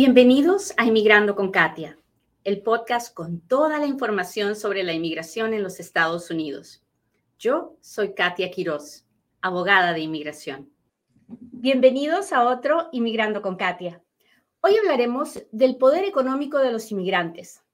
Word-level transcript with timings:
Bienvenidos 0.00 0.72
a 0.76 0.84
Inmigrando 0.84 1.34
con 1.34 1.50
Katia, 1.50 1.98
el 2.44 2.62
podcast 2.62 3.12
con 3.12 3.40
toda 3.40 3.80
la 3.80 3.86
información 3.86 4.54
sobre 4.54 4.84
la 4.84 4.92
inmigración 4.92 5.54
en 5.54 5.64
los 5.64 5.80
Estados 5.80 6.30
Unidos. 6.30 6.84
Yo 7.36 7.76
soy 7.80 8.14
Katia 8.14 8.48
Quiroz, 8.52 9.04
abogada 9.40 9.92
de 9.94 9.98
inmigración. 9.98 10.70
Bienvenidos 11.26 12.32
a 12.32 12.44
otro 12.48 12.90
Inmigrando 12.92 13.42
con 13.42 13.56
Katia. 13.56 14.00
Hoy 14.60 14.76
hablaremos 14.76 15.42
del 15.50 15.78
poder 15.78 16.04
económico 16.04 16.58
de 16.58 16.70
los 16.70 16.92
inmigrantes. 16.92 17.64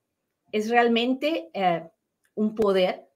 ¿Es 0.50 0.70
realmente 0.70 1.50
eh, 1.52 1.86
un 2.34 2.54
poder? 2.54 3.06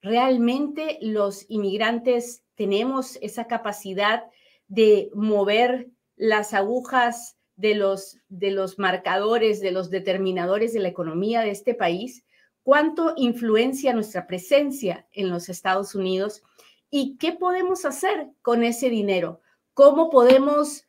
¿Realmente 0.00 0.96
los 1.02 1.44
inmigrantes 1.50 2.42
tenemos 2.54 3.16
esa 3.20 3.46
capacidad 3.46 4.24
de 4.66 5.10
mover 5.12 5.90
las 6.16 6.54
agujas 6.54 7.36
de 7.56 7.74
los, 7.74 8.18
de 8.28 8.50
los 8.50 8.78
marcadores, 8.78 9.60
de 9.60 9.70
los 9.70 9.90
determinadores 9.90 10.72
de 10.72 10.80
la 10.80 10.88
economía 10.88 11.40
de 11.42 11.50
este 11.50 11.74
país, 11.74 12.24
cuánto 12.62 13.12
influencia 13.16 13.92
nuestra 13.92 14.26
presencia 14.26 15.06
en 15.12 15.30
los 15.30 15.48
Estados 15.48 15.94
Unidos 15.94 16.42
y 16.90 17.16
qué 17.18 17.32
podemos 17.32 17.84
hacer 17.84 18.28
con 18.42 18.64
ese 18.64 18.90
dinero, 18.90 19.40
cómo 19.74 20.10
podemos, 20.10 20.86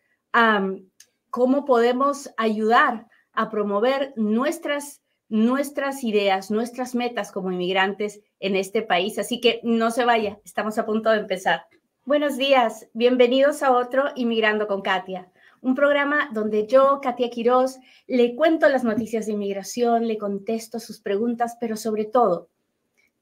cómo 1.29 1.65
podemos 1.65 2.29
ayudar 2.37 3.07
a 3.33 3.49
promover 3.49 4.13
nuestras, 4.15 5.01
nuestras 5.27 6.03
ideas, 6.03 6.49
nuestras 6.49 6.95
metas 6.95 7.31
como 7.31 7.51
inmigrantes 7.51 8.21
en 8.39 8.55
este 8.55 8.81
país. 8.81 9.19
Así 9.19 9.41
que 9.41 9.59
no 9.63 9.91
se 9.91 10.05
vaya, 10.05 10.39
estamos 10.45 10.77
a 10.77 10.85
punto 10.85 11.09
de 11.09 11.19
empezar. 11.19 11.67
Buenos 12.05 12.37
días, 12.37 12.87
bienvenidos 12.93 13.63
a 13.63 13.71
otro 13.71 14.05
Inmigrando 14.15 14.67
con 14.67 14.81
Katia 14.81 15.31
un 15.65 15.73
programa 15.73 16.29
donde 16.31 16.67
yo, 16.67 16.99
Katia 17.01 17.31
Quiroz, 17.31 17.79
le 18.05 18.35
cuento 18.35 18.69
las 18.69 18.83
noticias 18.83 19.25
de 19.25 19.31
inmigración, 19.31 20.07
le 20.07 20.19
contesto 20.19 20.79
sus 20.79 20.99
preguntas, 21.01 21.57
pero 21.59 21.75
sobre 21.75 22.05
todo, 22.05 22.49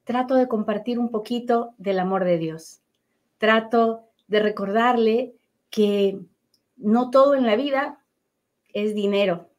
trato 0.03 0.35
de 0.35 0.49
compartir 0.49 0.99
un 0.99 1.09
poquito 1.09 1.73
del 1.77 1.99
amor 1.99 2.25
de 2.25 2.37
Dios. 2.37 2.81
Trato 3.37 4.09
de 4.27 4.41
recordarle 4.41 5.35
que 5.69 6.19
no 6.75 7.11
todo 7.11 7.35
en 7.35 7.45
la 7.45 7.55
vida 7.55 8.03
es 8.73 8.93
dinero, 8.93 9.49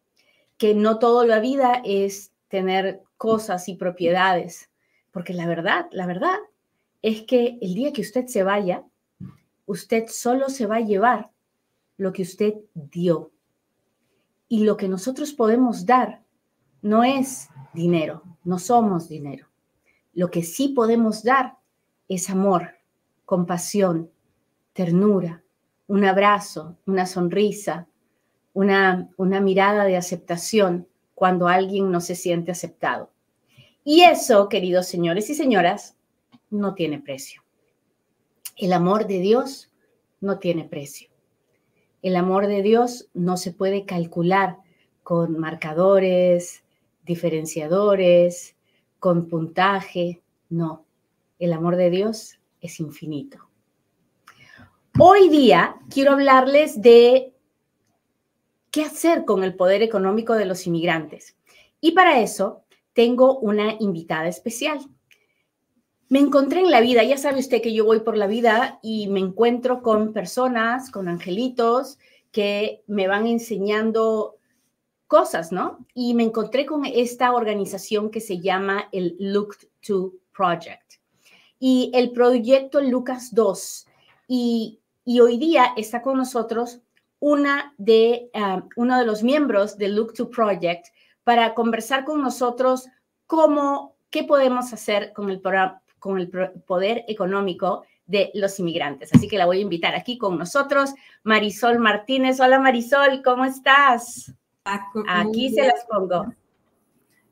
que 0.58 0.74
no 0.74 0.98
todo 0.98 1.24
la 1.24 1.40
vida 1.40 1.80
es 1.86 2.34
tener 2.48 3.00
cosas 3.16 3.66
y 3.70 3.76
propiedades, 3.76 4.68
porque 5.10 5.32
la 5.32 5.46
verdad, 5.46 5.86
la 5.90 6.06
verdad 6.06 6.36
es 7.00 7.22
que 7.22 7.56
el 7.62 7.72
día 7.72 7.94
que 7.94 8.02
usted 8.02 8.26
se 8.26 8.42
vaya, 8.42 8.84
usted 9.64 10.04
solo 10.08 10.50
se 10.50 10.66
va 10.66 10.76
a 10.76 10.80
llevar 10.80 11.30
lo 11.96 12.12
que 12.12 12.22
usted 12.22 12.54
dio. 12.74 13.32
Y 14.48 14.64
lo 14.64 14.76
que 14.76 14.88
nosotros 14.88 15.32
podemos 15.32 15.86
dar 15.86 16.22
no 16.82 17.02
es 17.02 17.48
dinero, 17.72 18.22
no 18.44 18.58
somos 18.58 19.08
dinero. 19.08 19.48
Lo 20.12 20.30
que 20.30 20.42
sí 20.42 20.68
podemos 20.68 21.22
dar 21.22 21.58
es 22.08 22.30
amor, 22.30 22.74
compasión, 23.24 24.10
ternura, 24.72 25.42
un 25.86 26.04
abrazo, 26.04 26.76
una 26.86 27.06
sonrisa, 27.06 27.88
una, 28.52 29.10
una 29.16 29.40
mirada 29.40 29.84
de 29.84 29.96
aceptación 29.96 30.88
cuando 31.14 31.48
alguien 31.48 31.90
no 31.90 32.00
se 32.00 32.14
siente 32.14 32.52
aceptado. 32.52 33.10
Y 33.84 34.02
eso, 34.02 34.48
queridos 34.48 34.86
señores 34.86 35.28
y 35.30 35.34
señoras, 35.34 35.96
no 36.50 36.74
tiene 36.74 37.00
precio. 37.00 37.42
El 38.56 38.72
amor 38.72 39.06
de 39.06 39.18
Dios 39.18 39.70
no 40.20 40.38
tiene 40.38 40.64
precio. 40.64 41.13
El 42.04 42.16
amor 42.16 42.48
de 42.48 42.60
Dios 42.60 43.08
no 43.14 43.38
se 43.38 43.50
puede 43.50 43.86
calcular 43.86 44.58
con 45.02 45.38
marcadores, 45.38 46.62
diferenciadores, 47.02 48.56
con 48.98 49.26
puntaje, 49.26 50.20
no. 50.50 50.84
El 51.38 51.54
amor 51.54 51.76
de 51.76 51.88
Dios 51.88 52.38
es 52.60 52.78
infinito. 52.78 53.48
Hoy 54.98 55.30
día 55.30 55.76
quiero 55.88 56.12
hablarles 56.12 56.82
de 56.82 57.32
qué 58.70 58.82
hacer 58.82 59.24
con 59.24 59.42
el 59.42 59.56
poder 59.56 59.82
económico 59.82 60.34
de 60.34 60.44
los 60.44 60.66
inmigrantes. 60.66 61.38
Y 61.80 61.92
para 61.92 62.20
eso 62.20 62.64
tengo 62.92 63.38
una 63.38 63.76
invitada 63.80 64.28
especial 64.28 64.78
me 66.14 66.20
encontré 66.20 66.60
en 66.60 66.70
la 66.70 66.80
vida, 66.80 67.02
ya 67.02 67.18
sabe 67.18 67.40
usted 67.40 67.60
que 67.60 67.74
yo 67.74 67.84
voy 67.84 67.98
por 67.98 68.16
la 68.16 68.28
vida 68.28 68.78
y 68.82 69.08
me 69.08 69.18
encuentro 69.18 69.82
con 69.82 70.12
personas, 70.12 70.92
con 70.92 71.08
angelitos 71.08 71.98
que 72.30 72.84
me 72.86 73.08
van 73.08 73.26
enseñando 73.26 74.36
cosas, 75.08 75.50
¿no? 75.50 75.84
Y 75.92 76.14
me 76.14 76.22
encontré 76.22 76.66
con 76.66 76.84
esta 76.84 77.32
organización 77.32 78.12
que 78.12 78.20
se 78.20 78.38
llama 78.38 78.88
el 78.92 79.16
Look 79.18 79.56
to 79.84 80.12
Project 80.32 81.00
y 81.58 81.90
el 81.92 82.12
proyecto 82.12 82.80
Lucas 82.80 83.34
2. 83.34 83.86
Y, 84.28 84.78
hoy 85.20 85.36
día 85.36 85.72
está 85.76 86.00
con 86.00 86.16
nosotros 86.16 86.80
una 87.18 87.74
de, 87.76 88.30
ah, 88.34 88.62
uno 88.76 89.00
de 89.00 89.04
los 89.04 89.24
miembros 89.24 89.78
del 89.78 89.96
Look 89.96 90.14
to 90.14 90.30
Project 90.30 90.86
para 91.24 91.54
conversar 91.54 92.04
con 92.04 92.22
nosotros 92.22 92.86
cómo, 93.26 93.96
qué 94.10 94.22
podemos 94.22 94.72
hacer 94.72 95.12
con 95.12 95.28
el 95.28 95.40
programa 95.40 95.80
con 96.04 96.18
el 96.18 96.28
poder 96.66 97.02
económico 97.08 97.86
de 98.06 98.30
los 98.34 98.60
inmigrantes. 98.60 99.08
Así 99.14 99.26
que 99.26 99.38
la 99.38 99.46
voy 99.46 99.60
a 99.60 99.62
invitar 99.62 99.94
aquí 99.94 100.18
con 100.18 100.36
nosotros, 100.36 100.92
Marisol 101.22 101.78
Martínez. 101.78 102.40
Hola 102.40 102.60
Marisol, 102.60 103.22
¿cómo 103.24 103.46
estás? 103.46 104.30
Aquí 104.64 105.48
se 105.54 105.62
las 105.62 105.86
pongo. 105.90 106.26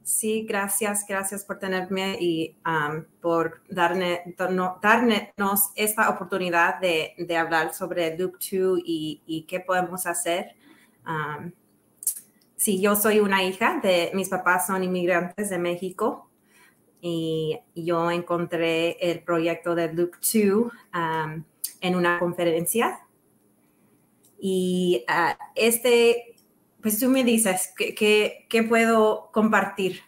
Sí, 0.03 0.47
gracias, 0.49 1.05
gracias 1.07 1.45
por 1.45 1.59
tenerme 1.59 2.17
y 2.19 2.57
um, 2.65 3.05
por 3.21 3.61
darme, 3.69 4.35
darnos 4.81 5.71
esta 5.77 6.09
oportunidad 6.09 6.81
de, 6.81 7.37
hablar 7.37 7.75
sobre 7.75 8.17
Loop 8.17 8.39
2 8.39 8.81
y, 8.87 9.45
qué 9.47 9.61
podemos 9.61 10.07
hacer. 10.07 10.57
Um, 11.07 11.53
sí, 12.57 12.81
yo 12.81 12.97
soy 12.97 13.21
una 13.21 13.45
hija 13.45 13.81
de, 13.83 14.13
mis 14.15 14.31
papás 14.31 14.67
son 14.67 14.83
inmigrantes 14.83 15.51
de 15.51 15.59
México 15.59 16.32
y 17.05 17.59
yo 17.75 18.13
encontré 18.13 18.97
el 19.01 19.25
proyecto 19.25 19.75
de 19.75 19.89
2 19.89 20.09
um, 20.95 21.45
en 21.81 21.97
una 21.97 22.21
conferencia. 22.21 23.01
Y 24.39 25.05
uh, 25.09 25.35
este, 25.57 26.37
pues 26.81 27.01
tú 27.01 27.09
me 27.09 27.25
dices, 27.25 27.75
¿qué, 27.77 28.47
qué, 28.49 28.63
puedo 28.63 29.31
compartir? 29.33 30.01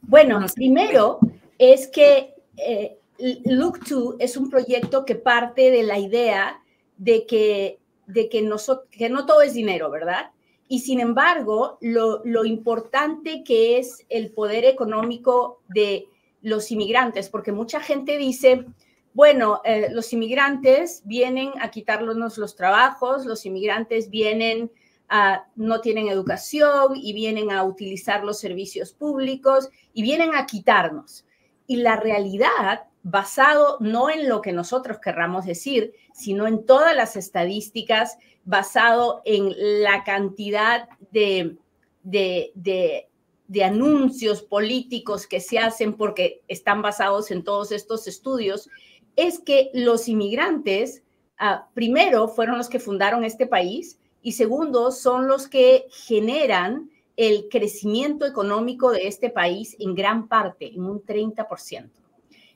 Bueno, 0.00 0.40
primero 0.54 1.18
es 1.58 1.86
que 1.86 2.34
eh, 2.56 2.98
Look 3.44 3.80
2 3.86 4.16
es 4.18 4.38
un 4.38 4.48
proyecto 4.48 5.04
que 5.04 5.16
parte 5.16 5.70
de 5.70 5.82
la 5.82 5.98
idea 5.98 6.62
de 6.96 7.26
que, 7.26 7.78
de 8.06 8.30
que, 8.30 8.48
que 8.90 9.10
no 9.10 9.26
todo 9.26 9.42
es 9.42 9.52
dinero, 9.52 9.90
¿verdad? 9.90 10.30
Y 10.68 10.80
sin 10.80 11.00
embargo, 11.00 11.78
lo, 11.80 12.44
importante 12.44 13.44
que 13.44 13.78
es 13.78 14.04
el 14.08 14.32
poder 14.32 14.64
económico 14.64 15.62
de 15.68 16.08
los 16.42 16.70
inmigrantes, 16.72 17.28
porque 17.28 17.52
mucha 17.52 17.80
gente 17.80 18.18
dice, 18.18 18.66
bueno, 19.14 19.60
eh, 19.64 19.88
los 19.92 20.12
inmigrantes 20.12 21.02
vienen 21.04 21.52
a 21.60 21.70
quitarnos 21.70 22.36
los 22.36 22.56
trabajos, 22.56 23.26
los 23.26 23.46
inmigrantes 23.46 24.10
vienen 24.10 24.70
a, 25.08 25.46
no 25.54 25.80
tienen 25.80 26.08
educación 26.08 26.96
y 26.96 27.12
vienen 27.12 27.52
a 27.52 27.62
utilizar 27.62 28.24
los 28.24 28.40
servicios 28.40 28.92
públicos 28.92 29.70
y 29.92 30.02
vienen 30.02 30.34
a 30.34 30.46
quitarnos. 30.46 31.24
Y 31.68 31.76
la 31.76 31.96
realidad, 31.96 32.86
basado 33.04 33.76
no 33.80 34.10
en 34.10 34.28
lo 34.28 34.42
que 34.42 34.52
nosotros 34.52 34.98
querramos 34.98 35.46
decir, 35.46 35.94
sino 36.12 36.48
en 36.48 36.66
todas 36.66 36.94
las 36.96 37.14
estadísticas 37.14 38.18
basado 38.46 39.20
en 39.24 39.52
la 39.82 40.04
cantidad 40.04 40.88
de, 41.10 41.58
de, 42.02 43.64
anuncios 43.64 44.42
políticos 44.42 45.26
que 45.26 45.40
se 45.40 45.58
hacen 45.58 45.94
porque 45.94 46.42
están 46.48 46.80
basados 46.80 47.30
en 47.30 47.42
todos 47.42 47.72
estos 47.72 48.06
estudios, 48.06 48.70
es 49.16 49.40
que 49.40 49.70
los 49.74 50.08
inmigrantes, 50.08 51.02
ah, 51.38 51.68
primero, 51.74 52.28
fueron 52.28 52.56
los 52.56 52.68
que 52.68 52.78
fundaron 52.78 53.24
este 53.24 53.46
país 53.46 53.98
y 54.22 54.32
segundo, 54.32 54.92
son 54.92 55.26
los 55.26 55.48
que 55.48 55.86
generan 55.90 56.90
el 57.16 57.48
crecimiento 57.48 58.26
económico 58.26 58.90
de 58.90 59.08
este 59.08 59.30
país 59.30 59.76
en 59.80 59.94
gran 59.94 60.28
parte, 60.28 60.72
en 60.72 60.84
un 60.84 61.02
30%. 61.02 61.90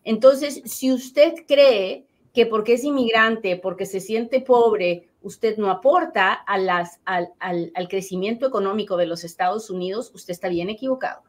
Entonces, 0.04 0.62
si 0.64 0.92
usted 0.92 1.34
cree 1.48 2.04
que 2.32 2.46
porque 2.46 2.74
es 2.74 2.84
inmigrante, 2.84 3.56
porque 3.56 3.86
se 3.86 4.00
siente 4.00 4.40
pobre, 4.40 5.09
usted 5.22 5.56
no 5.58 5.70
aporta 5.70 6.32
a 6.32 6.58
las, 6.58 7.00
al, 7.04 7.28
al, 7.38 7.88
crecimiento 7.88 8.46
económico 8.46 8.96
de 8.96 9.06
los 9.06 9.24
Estados 9.24 9.70
Unidos, 9.70 10.10
usted 10.14 10.32
está 10.32 10.48
bien 10.48 10.70
equivocado. 10.70 11.22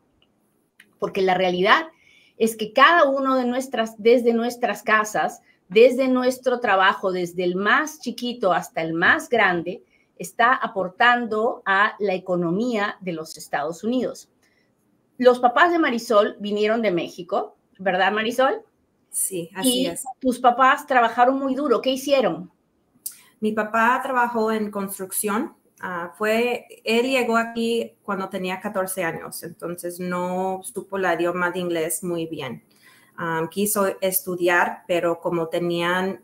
Porque 1.00 1.22
la 1.22 1.34
realidad 1.34 1.88
es 2.38 2.56
que 2.56 2.74
cada 2.74 3.10
uno 3.10 3.36
de 3.36 3.46
nuestras, 3.46 4.02
desde 4.02 4.34
nuestras 4.34 4.84
casas, 4.84 5.42
desde 5.68 6.08
nuestro 6.08 6.60
trabajo, 6.60 7.12
desde 7.12 7.44
el 7.44 7.56
más 7.56 8.00
chiquito 8.00 8.54
hasta 8.54 8.82
el 8.82 8.94
más 8.94 9.30
grande, 9.30 9.84
está 10.18 10.54
aportando 10.54 11.62
a 11.66 11.96
la 12.00 12.14
economía 12.14 12.98
de 13.02 13.14
los 13.14 13.38
Estados 13.38 13.84
Unidos. 13.84 14.30
Los 15.18 15.40
papás 15.40 15.72
de 15.72 15.80
Marisol 15.80 16.36
vinieron 16.40 16.82
de 16.82 16.92
México, 16.92 17.56
¿verdad, 17.78 18.12
Marisol? 18.12 18.64
Sí, 19.10 19.50
así 19.56 19.86
es. 19.86 20.04
Tus 20.20 20.40
papás 20.40 20.88
trabajaron 20.88 21.38
muy 21.38 21.54
duro. 21.54 21.82
¿Qué 21.82 21.92
hicieron? 21.92 22.52
Mi 23.42 23.52
papá 23.52 24.00
trabajó 24.02 24.52
en 24.52 24.72
construcción. 24.72 25.56
Ah, 25.82 26.14
fue, 26.18 26.68
él 26.86 27.08
llegó 27.08 27.38
aquí 27.38 27.98
cuando 28.04 28.30
tenía 28.30 28.62
14 28.62 29.04
años, 29.04 29.44
entonces 29.44 30.00
no 30.00 30.62
supo 30.64 30.98
la 31.00 31.16
idioma 31.16 31.52
de 31.52 31.60
inglés 31.60 32.04
muy 32.04 32.28
bien. 32.28 32.64
quiso 33.50 33.98
estudiar, 34.00 34.84
pero 34.88 35.20
como 35.20 35.48
tenían, 35.48 36.24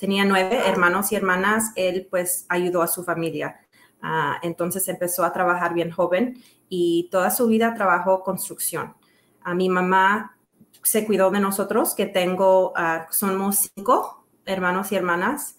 tenía 0.00 0.24
nueve 0.24 0.60
hermanos 0.66 1.12
y 1.12 1.16
hermanas, 1.16 1.72
él 1.76 2.06
pues 2.10 2.46
ayudó 2.48 2.82
a 2.82 2.88
su 2.88 3.04
familia. 3.04 3.60
Ah, 4.00 4.38
entonces 4.42 4.86
empezó 4.88 5.24
a 5.24 5.32
trabajar 5.32 5.74
bien 5.74 5.90
joven 5.90 6.42
y 6.68 7.08
toda 7.10 7.30
su 7.30 7.46
vida 7.48 7.74
trabajó 7.74 8.22
construcción. 8.22 8.94
A 9.42 9.54
mi 9.54 9.68
mamá 9.68 10.36
se 10.82 11.04
cuidó 11.04 11.30
de 11.30 11.40
nosotros, 11.40 11.94
que 11.94 12.06
tengo, 12.06 12.72
ah, 12.76 13.08
somos 13.10 13.70
cinco 13.74 14.26
hermanos 14.44 14.92
y 14.92 14.96
hermanas, 14.96 15.57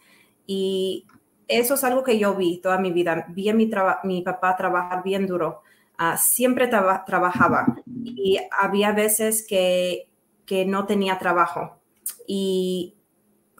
y 0.52 1.06
eso 1.48 1.76
es 1.76 1.84
algo 1.84 2.04
que 2.04 2.18
yo 2.18 2.34
vi 2.34 2.58
toda 2.58 2.80
mi 2.80 2.92
vida. 2.92 3.28
Vi 3.30 3.50
a 3.50 3.54
mi, 3.54 3.68
papá 4.24 4.58
trabajar 4.58 5.04
bien 5.04 5.28
duro. 5.28 5.62
Ah, 5.96 6.18
siempre 6.18 6.68
trabajaba 6.68 7.76
y 8.04 8.40
había 8.60 8.92
veces 8.92 9.46
que, 9.48 10.10
que 10.48 10.66
no 10.66 10.88
tenía 10.88 11.20
trabajo. 11.20 11.78
Y 12.26 12.96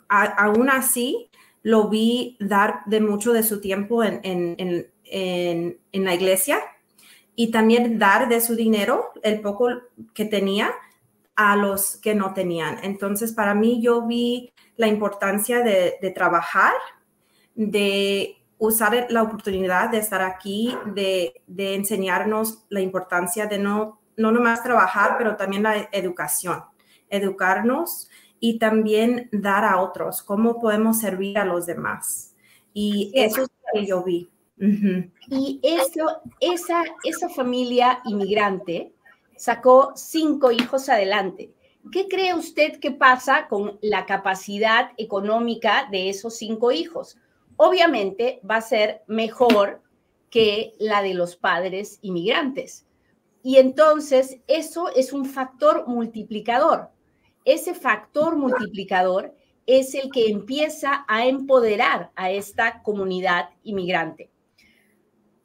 aún 0.08 0.72
así 0.72 1.30
lo 1.62 1.90
vi 1.90 2.38
dar 2.40 2.80
de 2.88 3.02
mucho 3.02 3.34
de 3.34 3.44
su 3.44 3.62
tiempo 3.62 4.04
en, 4.04 4.20
en, 4.24 4.56
en, 5.04 5.80
en, 5.92 6.06
la 6.06 6.16
iglesia 6.16 6.60
y 7.36 7.52
también 7.52 8.00
dar 8.00 8.30
de 8.30 8.42
su 8.42 8.56
dinero, 8.56 9.12
el 9.22 9.42
poco 9.42 9.70
que 10.16 10.26
tenía, 10.26 10.72
a 11.36 11.56
los 11.56 11.98
que 11.98 12.16
no 12.16 12.34
tenían. 12.34 12.80
Entonces, 12.84 13.32
para 13.32 13.54
mí 13.54 13.80
yo 13.80 14.08
vi 14.08 14.52
la 14.80 14.88
importancia 14.88 15.62
de, 15.62 16.14
trabajar, 16.16 16.72
de 17.54 18.38
usar 18.58 19.08
la 19.10 19.24
oportunidad 19.24 19.90
de 19.90 19.98
estar 19.98 20.22
aquí, 20.22 20.74
de, 20.86 21.34
enseñarnos 21.76 22.64
la 22.70 22.80
importancia 22.80 23.46
de 23.46 23.60
no, 23.60 24.00
no 24.16 24.32
nomás 24.32 24.64
trabajar, 24.64 25.16
pero 25.18 25.36
también 25.36 25.64
la 25.64 25.90
educación, 25.92 26.64
educarnos 27.10 28.10
y 28.40 28.58
también 28.58 29.28
dar 29.34 29.66
a 29.66 29.82
otros, 29.82 30.24
cómo 30.24 30.62
podemos 30.62 30.98
servir 30.98 31.38
a 31.40 31.44
los 31.44 31.66
demás. 31.66 32.34
Y 32.74 33.12
eso 33.14 33.42
es 33.42 33.50
lo 33.50 33.82
que 33.82 33.86
yo 33.86 34.02
vi. 34.02 34.30
Y 35.28 35.60
eso, 35.62 36.22
esa, 36.40 36.84
esa 37.04 37.28
familia 37.28 38.00
inmigrante 38.06 38.94
sacó 39.36 39.92
cinco 39.98 40.54
hijos 40.54 40.88
adelante. 40.88 41.52
¿Qué 41.92 42.08
cree 42.08 42.36
usted 42.36 42.80
que 42.80 42.92
pasa 42.92 43.48
con 43.48 43.80
la 43.82 44.06
capacidad 44.06 44.92
económica 44.98 45.88
de 45.90 46.10
esos 46.10 46.36
cinco 46.38 46.72
hijos? 46.72 47.18
Obviamente 47.56 48.42
va 48.48 48.58
a 48.58 48.62
ser 48.62 49.02
mejor 49.08 49.82
que 50.30 50.74
la 50.78 51.02
de 51.02 51.14
los 51.16 51.36
padres 51.36 51.98
inmigrantes. 52.02 52.86
Y 53.42 53.58
entonces 53.58 54.40
eso 54.48 54.90
es 54.96 55.14
un 55.14 55.26
factor 55.26 55.88
multiplicador. 55.88 56.90
Ese 57.46 57.74
factor 57.74 58.36
multiplicador 58.36 59.34
es 59.66 59.96
el 59.96 60.12
que 60.12 60.30
empieza 60.30 61.06
a 61.08 61.26
empoderar 61.26 62.12
a 62.16 62.30
esta 62.30 62.84
comunidad 62.84 63.50
inmigrante. 63.64 64.30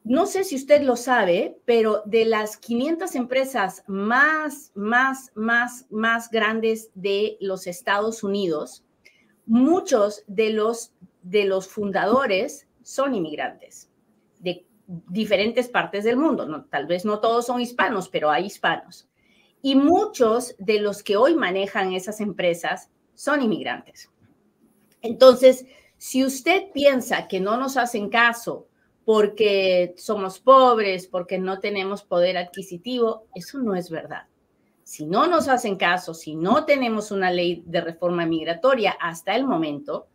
No 0.04 0.26
sé 0.26 0.44
si 0.44 0.54
usted 0.56 0.82
lo 0.82 0.96
sabe, 0.96 1.56
pero 1.64 2.02
de 2.04 2.26
las 2.26 2.58
500 2.58 3.14
empresas 3.14 3.82
más, 3.86 4.70
más, 4.74 5.32
más, 5.34 5.86
más 5.90 6.30
grandes 6.30 6.90
de 6.94 7.38
los 7.40 7.66
Estados 7.66 8.22
Unidos, 8.22 8.84
muchos 9.46 10.22
de 10.26 10.50
los, 10.50 10.92
de 11.22 11.46
los 11.46 11.68
fundadores 11.68 12.68
son 12.82 13.14
inmigrantes 13.14 13.90
de 14.40 14.66
diferentes 14.86 15.68
partes 15.68 16.04
del 16.04 16.18
mundo. 16.18 16.66
tal 16.68 16.84
vez 16.86 17.06
no 17.06 17.20
todos 17.20 17.46
son 17.46 17.62
hispanos, 17.62 18.10
pero 18.10 18.30
hay 18.30 18.44
hispanos. 18.44 19.08
Y 19.62 19.74
muchos 19.74 20.54
de 20.58 20.80
los 20.80 21.02
que 21.02 21.16
hoy 21.16 21.34
manejan 21.34 21.94
esas 21.94 22.20
empresas 22.20 22.90
son 23.14 23.40
inmigrantes. 23.40 24.10
Entonces, 25.00 25.64
si 25.96 26.22
usted 26.22 26.70
piensa 26.74 27.26
que 27.26 27.40
no 27.40 27.56
nos 27.56 27.78
hacen 27.78 28.10
caso, 28.10 28.68
porque 29.04 29.94
somos 29.96 30.38
pobres, 30.38 31.06
porque 31.06 31.38
no 31.38 31.60
tenemos 31.60 32.02
poder 32.02 32.36
adquisitivo. 32.36 33.26
Eso 33.34 33.58
no 33.58 33.74
es 33.74 33.90
verdad. 33.90 34.26
Si 34.82 35.06
no 35.06 35.26
nos 35.26 35.48
hacen 35.48 35.76
caso, 35.76 36.14
si 36.14 36.34
no 36.36 36.64
tenemos 36.64 37.10
una 37.10 37.30
ley 37.30 37.62
de 37.66 37.80
reforma 37.80 38.26
migratoria 38.26 38.96
hasta 39.00 39.34
el 39.34 39.46
momento, 39.46 40.06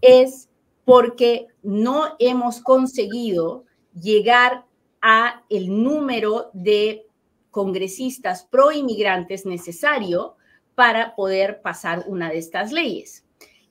es 0.00 0.48
porque 0.84 1.48
no 1.62 2.16
hemos 2.18 2.60
conseguido 2.60 3.64
llegar 3.94 4.64
a 5.00 5.42
el 5.48 5.82
número 5.82 6.50
de 6.52 7.06
congresistas 7.50 8.44
pro 8.44 8.72
inmigrantes 8.72 9.46
necesario 9.46 10.36
para 10.74 11.14
poder 11.14 11.60
pasar 11.60 12.04
una 12.06 12.30
de 12.30 12.38
estas 12.38 12.72
leyes. 12.72 13.24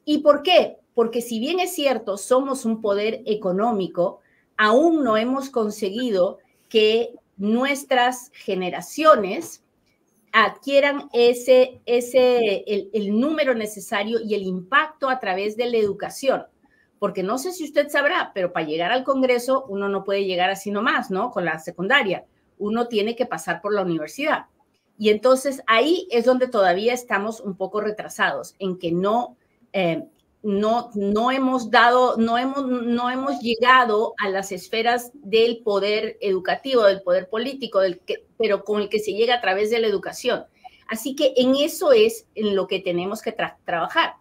¿Y 0.05 0.19
por 0.19 0.43
qué? 0.43 0.77
Porque 0.93 1.21
si 1.21 1.39
bien 1.39 1.59
es 1.59 1.73
cierto, 1.73 2.17
somos 2.17 2.65
un 2.65 2.81
poder 2.81 3.23
económico, 3.25 4.20
aún 4.61 5.03
no 5.03 5.17
hemos 5.17 5.49
conseguido 5.49 6.37
que 6.69 7.15
nuestras 7.35 8.29
generaciones 8.35 9.63
adquieran 10.31 11.09
ese, 11.13 11.81
el, 11.87 13.19
número 13.19 13.55
necesario 13.55 14.19
y 14.23 14.35
el 14.35 14.43
impacto 14.43 15.09
a 15.09 15.19
través 15.19 15.57
de 15.57 15.65
la 15.65 15.77
educación. 15.77 16.45
Porque 16.99 17.23
no 17.23 17.39
sé 17.39 17.53
si 17.53 17.63
usted 17.63 17.89
sabrá, 17.89 18.33
pero 18.35 18.53
para 18.53 18.67
llegar 18.67 18.91
al 18.91 19.03
Congreso 19.03 19.65
uno 19.67 19.89
no 19.89 20.03
puede 20.03 20.25
llegar 20.25 20.51
así 20.51 20.69
nomás, 20.69 21.09
¿no? 21.09 21.31
Con 21.31 21.43
la 21.43 21.57
secundaria. 21.57 22.25
Uno 22.59 22.87
tiene 22.87 23.15
que 23.15 23.25
pasar 23.25 23.61
por 23.61 23.73
la 23.73 23.81
universidad. 23.81 24.45
Y 24.95 25.09
entonces 25.09 25.63
ahí 25.65 26.07
es 26.11 26.25
donde 26.25 26.47
todavía 26.47 26.93
estamos 26.93 27.39
un 27.39 27.57
poco 27.57 27.81
retrasados, 27.81 28.53
en 28.59 28.77
que 28.77 28.91
no 28.91 29.37
eh, 29.73 30.05
no, 30.43 30.89
no 30.95 31.31
hemos 31.31 31.69
dado, 31.69 32.17
no 32.17 32.37
hemos, 32.37 32.65
no 32.67 33.09
hemos 33.09 33.39
llegado 33.41 34.13
a 34.17 34.29
las 34.29 34.51
esferas 34.51 35.11
del 35.13 35.61
poder 35.63 36.17
educativo, 36.19 36.83
del 36.83 37.01
poder 37.01 37.29
político, 37.29 37.79
del 37.79 37.99
que, 37.99 38.25
pero 38.37 38.63
con 38.63 38.81
el 38.81 38.89
que 38.89 38.99
se 38.99 39.13
llega 39.13 39.35
a 39.35 39.41
través 39.41 39.69
de 39.69 39.79
la 39.79 39.87
educación. 39.87 40.45
Así 40.89 41.15
que 41.15 41.33
en 41.37 41.55
eso 41.55 41.91
es 41.91 42.27
en 42.35 42.55
lo 42.55 42.67
que 42.67 42.79
tenemos 42.79 43.21
que 43.21 43.35
trabajar. 43.65 44.15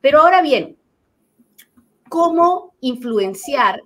Pero 0.00 0.20
ahora 0.20 0.42
bien, 0.42 0.78
¿cómo 2.08 2.74
influenciar 2.80 3.82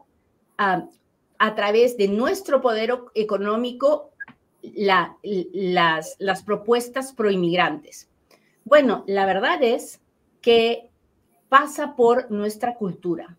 a 0.57 1.55
través 1.55 1.97
de 1.97 2.09
nuestro 2.09 2.61
poder 2.61 2.97
económico 3.15 4.11
las, 4.63 6.17
las 6.19 6.43
propuestas 6.45 7.13
proinmigrantes? 7.13 8.09
Bueno, 8.65 9.05
la 9.07 9.25
verdad 9.25 9.63
es 9.63 10.01
que 10.41 10.88
pasa 11.49 11.97
por 11.97 12.31
nuestra 12.31 12.75
cultura. 12.75 13.37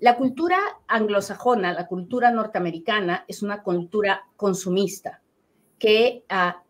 La 0.00 0.16
cultura 0.16 0.58
anglosajona, 0.88 1.72
la 1.72 1.86
cultura 1.86 2.30
norteamericana, 2.30 3.24
es 3.28 3.42
una 3.42 3.62
cultura 3.62 4.24
consumista 4.36 5.20
que 5.78 6.24
ah, 6.28 6.62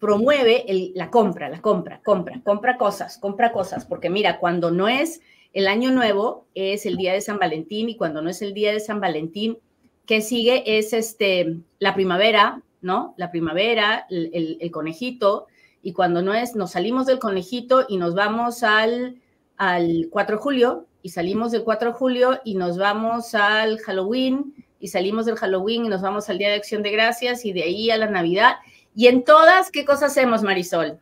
promueve 0.00 0.64
la 0.94 1.10
compra, 1.10 1.48
la 1.48 1.60
compra, 1.60 2.00
compra, 2.04 2.40
compra 2.44 2.76
cosas, 2.76 3.18
compra 3.18 3.52
cosas, 3.52 3.84
porque 3.84 4.10
mira, 4.10 4.38
cuando 4.38 4.70
no 4.70 4.88
es 4.88 5.20
el 5.52 5.66
año 5.66 5.90
nuevo, 5.90 6.46
es 6.54 6.86
el 6.86 6.96
día 6.96 7.12
de 7.12 7.20
San 7.20 7.38
Valentín 7.38 7.88
y 7.88 7.96
cuando 7.96 8.22
no 8.22 8.30
es 8.30 8.42
el 8.42 8.54
día 8.54 8.72
de 8.72 8.80
San 8.80 9.00
Valentín, 9.00 9.58
¿qué 10.06 10.20
sigue? 10.20 10.78
Es 10.78 10.92
este, 10.92 11.58
la 11.78 11.94
primavera, 11.94 12.62
¿no? 12.80 13.14
La 13.16 13.30
primavera, 13.30 14.06
el 14.08 14.70
conejito, 14.70 15.46
y 15.82 15.92
cuando 15.92 16.22
no 16.22 16.34
es, 16.34 16.54
nos 16.54 16.72
salimos 16.72 17.06
del 17.06 17.18
conejito 17.18 17.86
y 17.88 17.96
nos 17.96 18.14
vamos 18.14 18.62
al 18.62 19.16
al 19.58 20.08
4 20.10 20.36
de 20.36 20.42
julio 20.42 20.86
y 21.02 21.10
salimos 21.10 21.52
del 21.52 21.64
4 21.64 21.90
de 21.90 21.94
julio 21.94 22.40
y 22.44 22.54
nos 22.54 22.78
vamos 22.78 23.34
al 23.34 23.78
Halloween 23.80 24.54
y 24.80 24.88
salimos 24.88 25.26
del 25.26 25.36
Halloween 25.36 25.84
y 25.84 25.88
nos 25.88 26.00
vamos 26.00 26.30
al 26.30 26.38
Día 26.38 26.48
de 26.48 26.54
Acción 26.54 26.82
de 26.82 26.92
Gracias 26.92 27.44
y 27.44 27.52
de 27.52 27.64
ahí 27.64 27.90
a 27.90 27.98
la 27.98 28.08
Navidad. 28.08 28.56
Y 28.94 29.08
en 29.08 29.24
todas, 29.24 29.70
¿qué 29.70 29.84
cosas 29.84 30.12
hacemos, 30.12 30.42
Marisol? 30.42 31.00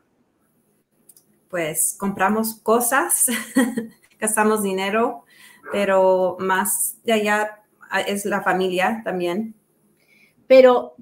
Pues 1.50 1.96
compramos 1.98 2.56
cosas, 2.62 3.26
gastamos 4.20 4.62
dinero, 4.62 5.24
pero 5.70 6.36
más 6.40 6.96
de 7.04 7.12
allá 7.12 7.62
es 8.06 8.24
la 8.24 8.42
familia 8.42 9.02
también. 9.04 9.54
Pero, 10.46 10.94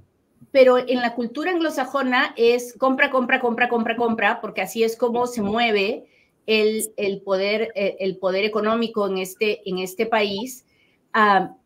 pero 0.50 0.78
en 0.78 1.00
la 1.00 1.14
cultura 1.14 1.52
anglosajona 1.52 2.34
es 2.36 2.74
compra, 2.76 3.10
compra, 3.10 3.40
compra, 3.40 3.68
compra, 3.68 3.96
compra, 3.96 4.40
porque 4.40 4.62
así 4.62 4.82
es 4.82 4.96
como 4.96 5.26
se 5.26 5.42
mueve 5.42 6.06
el, 6.46 7.20
poder, 7.22 7.72
eh, 7.74 7.96
el 8.00 8.16
poder 8.18 8.44
económico 8.44 9.06
en 9.06 9.18
este, 9.18 9.68
en 9.68 9.78
este 9.78 10.06
país. 10.06 10.66
Ah, 11.12 11.56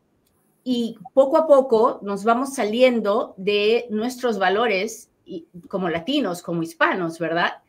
y 0.64 0.96
poco 1.14 1.38
a 1.38 1.46
poco 1.46 1.98
nos 2.02 2.24
vamos 2.24 2.54
saliendo 2.54 3.34
de 3.38 3.86
nuestros 3.90 4.38
valores 4.38 5.10
como 5.68 5.88
latinos, 5.88 6.42
como 6.42 6.62
hispanos, 6.62 7.18
¿verdad? 7.18 7.62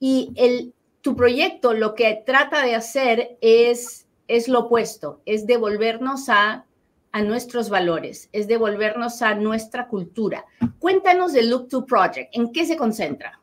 Y 0.00 0.32
el, 0.36 0.72
tu 1.00 1.16
proyecto 1.16 1.74
lo 1.74 1.94
que 1.94 2.22
trata 2.24 2.64
de 2.64 2.74
hacer 2.74 3.36
es, 3.40 4.06
es 4.28 4.48
lo 4.48 4.60
opuesto, 4.60 5.20
es 5.26 5.46
devolvernos 5.46 6.28
a, 6.28 6.64
a 7.12 7.22
nuestros 7.22 7.70
valores, 7.70 8.28
es 8.32 8.46
devolvernos 8.46 9.22
a 9.22 9.34
nuestra 9.34 9.88
cultura. 9.88 10.44
Cuéntanos 10.78 11.32
del 11.32 11.50
Look 11.50 11.68
to 11.68 11.86
Project, 11.86 12.34
¿en 12.34 12.52
qué 12.52 12.66
se 12.66 12.76
concentra? 12.76 13.37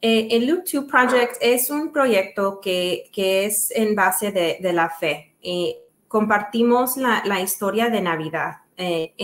Eh, 0.00 0.28
el 0.30 0.46
Look 0.46 0.64
to 0.64 0.86
Project 0.86 1.36
es 1.40 1.70
un 1.70 1.92
proyecto 1.92 2.60
que, 2.60 3.10
es 3.14 3.70
en 3.72 3.94
base 3.94 4.30
de, 4.30 4.72
la 4.72 4.90
fe. 4.90 5.36
Eh, 5.42 5.76
compartimos 6.06 6.96
la, 6.96 7.40
historia 7.40 7.88
de 7.90 8.00
Navidad. 8.00 8.58
Eh, 8.76 9.14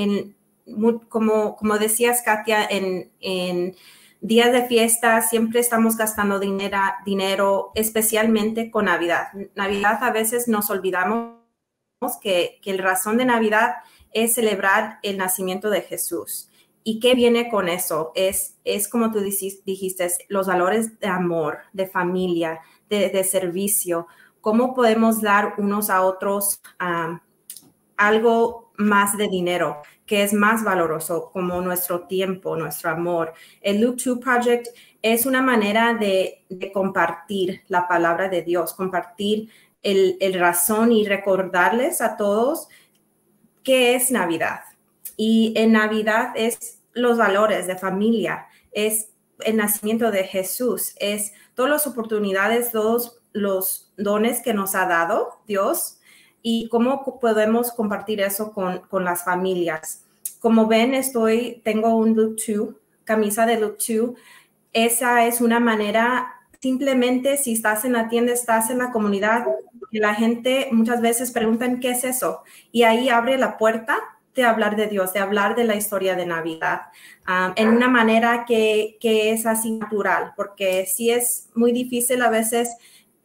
como, 1.09 1.57
como 1.57 1.79
decías, 1.79 2.23
Katia, 2.23 2.67
en, 2.69 3.77
días 4.21 4.53
de 4.53 4.67
fiesta 4.67 5.21
siempre 5.23 5.61
estamos 5.61 5.97
gastando 5.97 6.41
dinero, 6.41 6.79
dinero, 7.05 7.71
especialmente 7.75 8.71
con 8.71 8.87
Navidad. 8.87 9.29
Navidad 9.55 10.03
a 10.03 10.11
veces 10.11 10.49
nos 10.49 10.71
olvidamos 10.71 11.37
que 12.21 12.59
la 12.65 12.83
razón 12.83 13.17
de 13.17 13.27
Navidad 13.27 13.77
es 14.13 14.35
celebrar 14.35 14.99
el 15.03 15.19
nacimiento 15.19 15.71
de 15.71 15.83
Jesús. 15.83 16.49
¿Y 16.87 17.01
qué 17.01 17.15
viene 17.15 17.49
con 17.49 17.71
eso? 17.71 18.13
Es, 18.15 18.59
es 18.63 18.89
como 18.89 19.11
tú 19.11 19.21
dijiste, 19.21 20.07
los 20.29 20.47
valores 20.47 21.01
de 21.01 21.07
amor, 21.07 21.61
de 21.73 21.87
familia, 21.87 22.61
de, 22.91 23.25
servicio. 23.25 24.07
¿Cómo 24.43 24.75
podemos 24.75 25.23
dar 25.23 25.55
unos 25.57 25.89
a 25.89 26.03
otros 26.03 26.61
um, 26.79 27.19
algo 27.97 28.71
más 28.77 29.17
de 29.17 29.29
dinero, 29.29 29.79
que 30.05 30.23
es 30.23 30.35
más 30.35 30.63
valoroso, 30.63 31.31
como 31.33 31.63
nuestro 31.63 32.07
tiempo, 32.07 32.55
nuestro 32.55 32.91
amor? 32.91 33.33
El 33.63 33.81
Look 33.81 33.97
2 34.05 34.19
Project 34.19 34.69
es 35.01 35.25
una 35.25 35.41
manera 35.41 35.95
de, 35.95 36.45
de 36.51 36.71
compartir 36.71 37.63
la 37.69 37.89
palabra 37.89 38.29
de 38.29 38.43
Dios, 38.43 38.75
compartir 38.75 39.49
el, 39.83 40.19
el 40.21 40.39
razón 40.39 40.93
y 40.93 41.07
recordarles 41.07 42.03
a 42.03 42.19
todos 42.19 42.69
qué 43.63 43.95
es 43.95 44.11
Navidad 44.11 44.61
y 45.17 45.53
en 45.57 45.73
Navidad 45.73 46.33
es 46.35 46.81
los 46.93 47.19
valores 47.19 47.67
de 47.67 47.77
familia, 47.77 48.47
es 48.73 49.11
el 49.41 49.57
nacimiento 49.57 50.11
de 50.11 50.25
Jesús, 50.25 50.95
es 50.99 51.33
todas 51.55 51.71
las 51.71 51.87
oportunidades, 51.87 52.71
todos 52.71 53.21
los 53.33 53.93
dones 53.97 54.41
que 54.43 54.55
nos 54.55 54.75
ha 54.75 54.87
dado 54.87 55.41
Dios 55.47 55.99
y 56.43 56.69
cómo 56.69 57.19
podemos 57.21 57.73
compartir 57.73 58.21
eso 58.21 58.53
con, 58.53 58.81
con 58.81 59.05
las 59.05 59.25
familias. 59.25 60.05
Como 60.41 60.67
ven, 60.67 60.95
estoy, 60.95 61.61
tengo 61.65 61.95
un 61.97 62.15
Luke 62.15 62.43
2, 62.47 62.69
camisa 63.05 63.47
de 63.47 63.61
Luke 63.61 63.83
2. 63.89 64.11
Esa 64.73 65.27
es 65.27 65.41
una 65.41 65.59
manera, 65.59 66.35
simplemente 66.61 67.37
si 67.37 67.55
estás 67.55 67.85
en 67.85 67.95
la 67.95 68.09
tienda, 68.09 68.33
estás 68.33 68.71
en 68.71 68.79
la 68.79 68.93
comunidad, 68.93 69.47
la 69.91 70.15
gente 70.15 70.69
muchas 70.73 71.01
veces 71.01 71.31
preguntan 71.31 71.81
qué 71.81 71.91
es 71.91 72.05
eso. 72.05 72.43
Y 72.73 72.83
ahí 72.83 73.09
abre 73.09 73.39
la 73.39 73.57
puerta 73.57 73.99
de 74.35 74.45
hablar 74.45 74.77
de 74.77 74.89
Dios, 74.89 75.13
de 75.13 75.21
hablar 75.21 75.55
de 75.55 75.65
la 75.65 75.77
historia 75.77 76.17
de 76.17 76.27
Navidad, 76.27 76.83
en 77.57 77.69
una 77.69 77.89
manera 77.89 78.45
que, 78.47 78.99
que, 79.01 79.31
es 79.33 79.47
así 79.47 79.73
natural, 79.73 80.33
porque 80.37 80.87
sí 80.87 81.11
es 81.11 81.51
muy 81.55 81.73
difícil 81.73 82.21
a 82.23 82.31
veces 82.31 82.77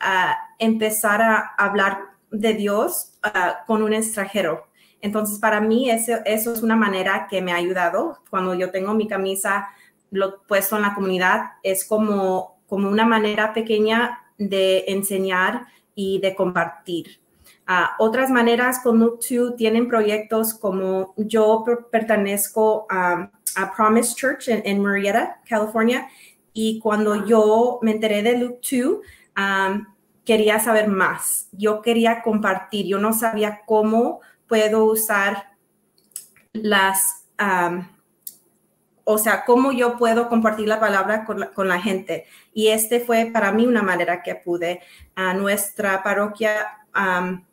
uh, 0.02 0.34
empezar 0.60 1.22
a 1.22 1.54
hablar 1.58 2.00
de 2.32 2.54
Dios 2.54 3.14
uh, 3.26 3.66
con 3.66 3.82
un 3.82 3.94
extranjero. 3.94 4.68
Entonces, 5.02 5.40
para 5.40 5.62
mí 5.62 5.90
eso, 5.90 6.14
eso, 6.26 6.54
es 6.54 6.62
una 6.62 6.76
manera 6.76 7.28
que 7.30 7.42
me 7.42 7.52
ha 7.52 7.56
ayudado. 7.56 8.20
Cuando 8.30 8.54
yo 8.54 8.72
tengo 8.72 8.94
mi 8.94 9.08
camisa 9.08 9.70
lo 10.12 10.42
puesto 10.44 10.76
en 10.76 10.82
la 10.82 10.96
comunidad, 10.96 11.42
es 11.64 11.86
como, 11.86 12.62
como 12.68 12.90
una 12.90 13.06
manera 13.06 13.54
pequeña 13.54 14.24
de 14.38 14.86
enseñar 14.88 15.68
y 15.96 16.20
de 16.20 16.36
compartir. 16.36 17.20
Uh, 17.70 17.86
otras 18.00 18.32
maneras 18.32 18.80
con 18.80 18.98
Look 18.98 19.20
2 19.30 19.56
tienen 19.56 19.88
proyectos 19.88 20.56
como 20.56 21.14
yo 21.18 21.64
pertenezco 21.92 22.88
a, 22.90 23.30
a 23.56 23.76
Promise 23.76 24.16
Church 24.16 24.48
en, 24.48 24.64
en, 24.66 24.82
Marietta, 24.82 25.40
California, 25.48 26.10
y 26.52 26.80
cuando 26.80 27.28
yo 27.28 27.78
me 27.84 27.92
enteré 27.92 28.24
de 28.24 28.40
Look 28.40 28.62
2, 28.72 28.82
um, 29.38 29.86
quería 30.26 30.60
saber 30.60 30.88
más. 30.88 31.48
Yo 31.52 31.84
quería 31.84 32.24
compartir, 32.24 32.88
yo 32.88 32.98
no 32.98 33.14
sabía 33.14 33.62
cómo 33.68 34.22
puedo 34.48 34.86
usar 34.86 35.52
las, 36.54 37.28
um, 37.40 37.88
o 39.04 39.20
sea, 39.20 39.46
cómo 39.46 39.72
yo 39.74 39.96
puedo 39.96 40.28
compartir 40.28 40.68
la 40.68 40.80
palabra 40.80 41.24
con 41.24 41.40
la, 41.40 41.52
con 41.52 41.68
la, 41.68 41.80
gente. 41.80 42.26
Y 42.52 42.70
este 42.70 43.00
fue 43.00 43.30
para 43.32 43.52
mí 43.52 43.68
una 43.68 43.84
manera 43.84 44.24
que 44.24 44.34
pude. 44.34 44.82
A 45.14 45.36
nuestra 45.36 46.02
parroquia 46.02 46.80
um, 46.96 47.44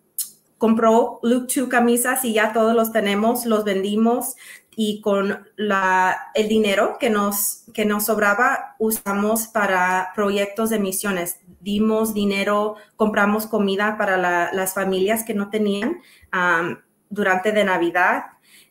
compró 0.59 1.21
Luke 1.23 1.53
2 1.55 1.69
camisas 1.69 2.25
y 2.25 2.33
ya 2.33 2.53
todos 2.53 2.75
los 2.75 2.93
tenemos, 2.93 3.47
los 3.47 3.65
vendimos 3.65 4.37
y 4.79 5.01
con 5.01 5.49
la, 5.57 6.31
el 6.35 6.49
dinero 6.49 6.99
que 7.01 7.09
nos, 7.09 7.65
que 7.73 7.87
nos 7.87 8.07
sobraba 8.07 8.77
usamos 8.79 9.47
para 9.47 10.13
proyectos 10.15 10.69
de 10.71 10.79
misiones. 10.79 11.41
Dimos 11.61 12.13
dinero, 12.13 12.77
compramos 12.95 13.47
comida 13.47 13.97
para 13.97 14.19
la, 14.19 14.51
las 14.53 14.75
familias 14.75 15.25
que 15.25 15.35
no 15.35 15.49
tenían 15.49 16.03
um, 16.33 16.77
durante 17.09 17.53
de 17.53 17.65
Navidad. 17.65 18.25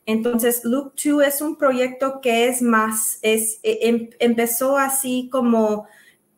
Entonces, 0.05 0.63
Luke 0.63 0.93
2 1.03 1.23
es 1.23 1.41
un 1.41 1.57
proyecto 1.57 2.21
que 2.21 2.47
es 2.47 2.61
más, 2.61 3.17
es, 3.23 3.59
em, 3.63 4.11
empezó 4.19 4.77
así 4.77 5.27
como 5.31 5.87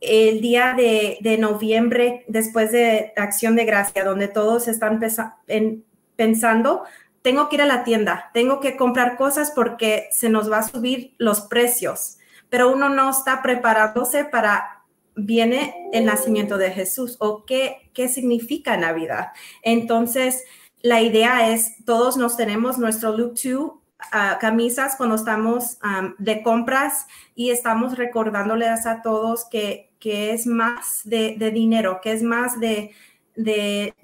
el 0.01 0.41
día 0.41 0.73
de, 0.77 1.17
de, 1.21 1.37
noviembre, 1.37 2.23
después 2.27 2.71
de 2.71 3.13
Acción 3.15 3.55
de 3.55 3.65
Gracia, 3.65 4.03
donde 4.03 4.27
todos 4.27 4.67
están 4.67 4.99
en, 5.47 5.83
pensando, 6.15 6.83
tengo 7.21 7.49
que 7.49 7.55
ir 7.55 7.61
a 7.61 7.65
la 7.65 7.83
tienda, 7.83 8.29
tengo 8.33 8.59
que 8.59 8.77
comprar 8.77 9.17
cosas 9.17 9.51
porque 9.51 10.07
se 10.11 10.29
nos 10.29 10.51
va 10.51 10.59
a 10.59 10.67
subir 10.67 11.13
los 11.17 11.41
precios, 11.41 12.17
pero 12.49 12.71
uno 12.71 12.89
no 12.89 13.09
está 13.09 13.41
preparándose 13.41 14.23
para, 14.23 14.83
viene 15.15 15.89
el 15.93 16.05
nacimiento 16.05 16.57
de 16.57 16.71
Jesús 16.71 17.17
o 17.19 17.45
qué, 17.45 17.89
qué 17.93 18.07
significa 18.07 18.77
Navidad. 18.77 19.29
Entonces, 19.63 20.43
la 20.81 21.01
idea 21.01 21.51
es, 21.51 21.83
todos 21.85 22.17
nos 22.17 22.37
tenemos 22.37 22.77
nuestro 22.77 23.17
look 23.17 23.33
to 23.41 23.81
Camisas 24.39 24.95
cuando 24.95 25.15
estamos 25.15 25.79
de 26.17 26.43
compras 26.43 27.07
y 27.35 27.49
estamos 27.49 27.97
recordándoles 27.97 28.85
a 28.85 29.01
todos 29.01 29.45
que 29.45 29.87
que 29.99 30.31
es 30.31 30.45
más 30.47 31.01
de, 31.05 31.35
dinero, 31.53 31.99
que 32.01 32.11
es 32.11 32.23
más 32.23 32.59
de, 32.59 32.93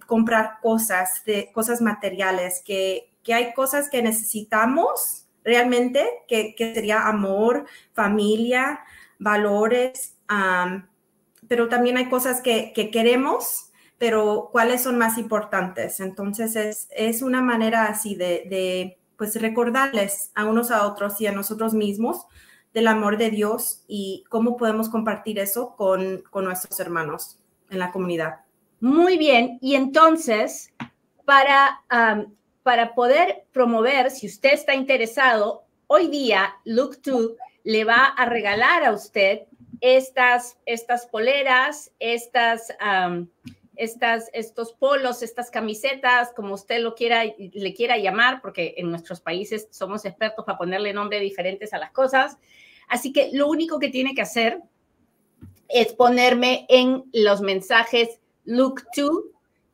comprar 0.05 0.59
cosas, 0.61 1.23
de 1.25 1.51
cosas 1.51 1.81
materiales, 1.81 2.61
que, 2.65 3.09
hay 3.27 3.53
cosas 3.53 3.89
que 3.89 4.01
necesitamos 4.01 5.27
realmente, 5.43 6.07
que, 6.27 6.55
sería 6.57 7.07
amor, 7.07 7.65
familia, 7.93 8.79
valores, 9.19 10.15
pero 11.47 11.69
también 11.69 11.97
hay 11.97 12.09
cosas 12.09 12.41
que, 12.41 12.73
queremos, 12.91 13.71
pero 13.97 14.49
cuáles 14.51 14.81
son 14.83 14.97
más 14.97 15.17
importantes. 15.17 15.99
Entonces 15.99 16.87
es, 16.91 17.21
una 17.21 17.41
manera 17.41 17.85
así 17.85 18.15
de, 18.15 18.45
de, 18.49 18.97
pues 19.23 19.41
recordarles 19.41 20.31
a 20.35 20.43
unos 20.43 20.69
a 20.69 20.85
otros 20.85 21.21
y 21.21 21.27
a 21.27 21.31
nosotros 21.31 21.73
mismos 21.73 22.25
del 22.73 22.87
amor 22.87 23.17
de 23.17 23.29
Dios 23.29 23.85
y 23.87 24.25
cómo 24.27 24.57
podemos 24.57 24.89
compartir 24.89 25.39
eso 25.39 25.77
con, 25.77 26.25
con 26.29 26.43
nuestros 26.43 26.77
hermanos 26.81 27.39
en 27.69 27.79
la 27.79 27.93
comunidad. 27.93 28.41
Muy 28.81 29.17
bien, 29.17 29.59
y 29.61 29.75
entonces, 29.75 30.73
para, 31.23 31.81
para 32.63 32.95
poder 32.95 33.45
promover, 33.53 34.11
si 34.11 34.27
usted 34.27 34.51
está 34.51 34.75
interesado, 34.75 35.63
hoy 35.87 36.09
día 36.09 36.55
Look 36.65 37.01
2 37.01 37.31
le 37.63 37.85
va 37.85 38.07
a 38.07 38.25
regalar 38.25 38.83
a 38.83 38.91
usted 38.91 39.43
estas, 39.79 40.57
estas 40.65 41.05
poleras, 41.05 41.91
estas, 41.99 42.75
estos 43.75 44.73
polos, 44.73 45.23
estas 45.23 45.49
camisetas, 45.49 46.31
como 46.35 46.53
usted 46.53 46.79
lo 46.79 46.95
quiera, 46.95 47.23
le 47.25 47.73
quiera 47.73 47.97
llamar, 47.97 48.41
porque 48.41 48.75
en 48.77 48.89
nuestros 48.89 49.21
países 49.21 49.67
somos 49.71 50.05
expertos 50.05 50.45
para 50.45 50.57
ponerle 50.57 50.93
nombre 50.93 51.19
diferentes 51.19 51.73
a 51.73 51.79
las 51.79 51.91
cosas. 51.91 52.37
Así 52.87 53.11
que 53.11 53.29
lo 53.33 53.47
único 53.47 53.79
que 53.79 53.89
tiene 53.89 54.13
que 54.13 54.21
hacer 54.21 54.59
es 55.69 55.93
ponerme 55.93 56.65
en 56.69 57.03
los 57.13 57.41
mensajes 57.41 58.19
look 58.45 58.83
to 58.95 59.23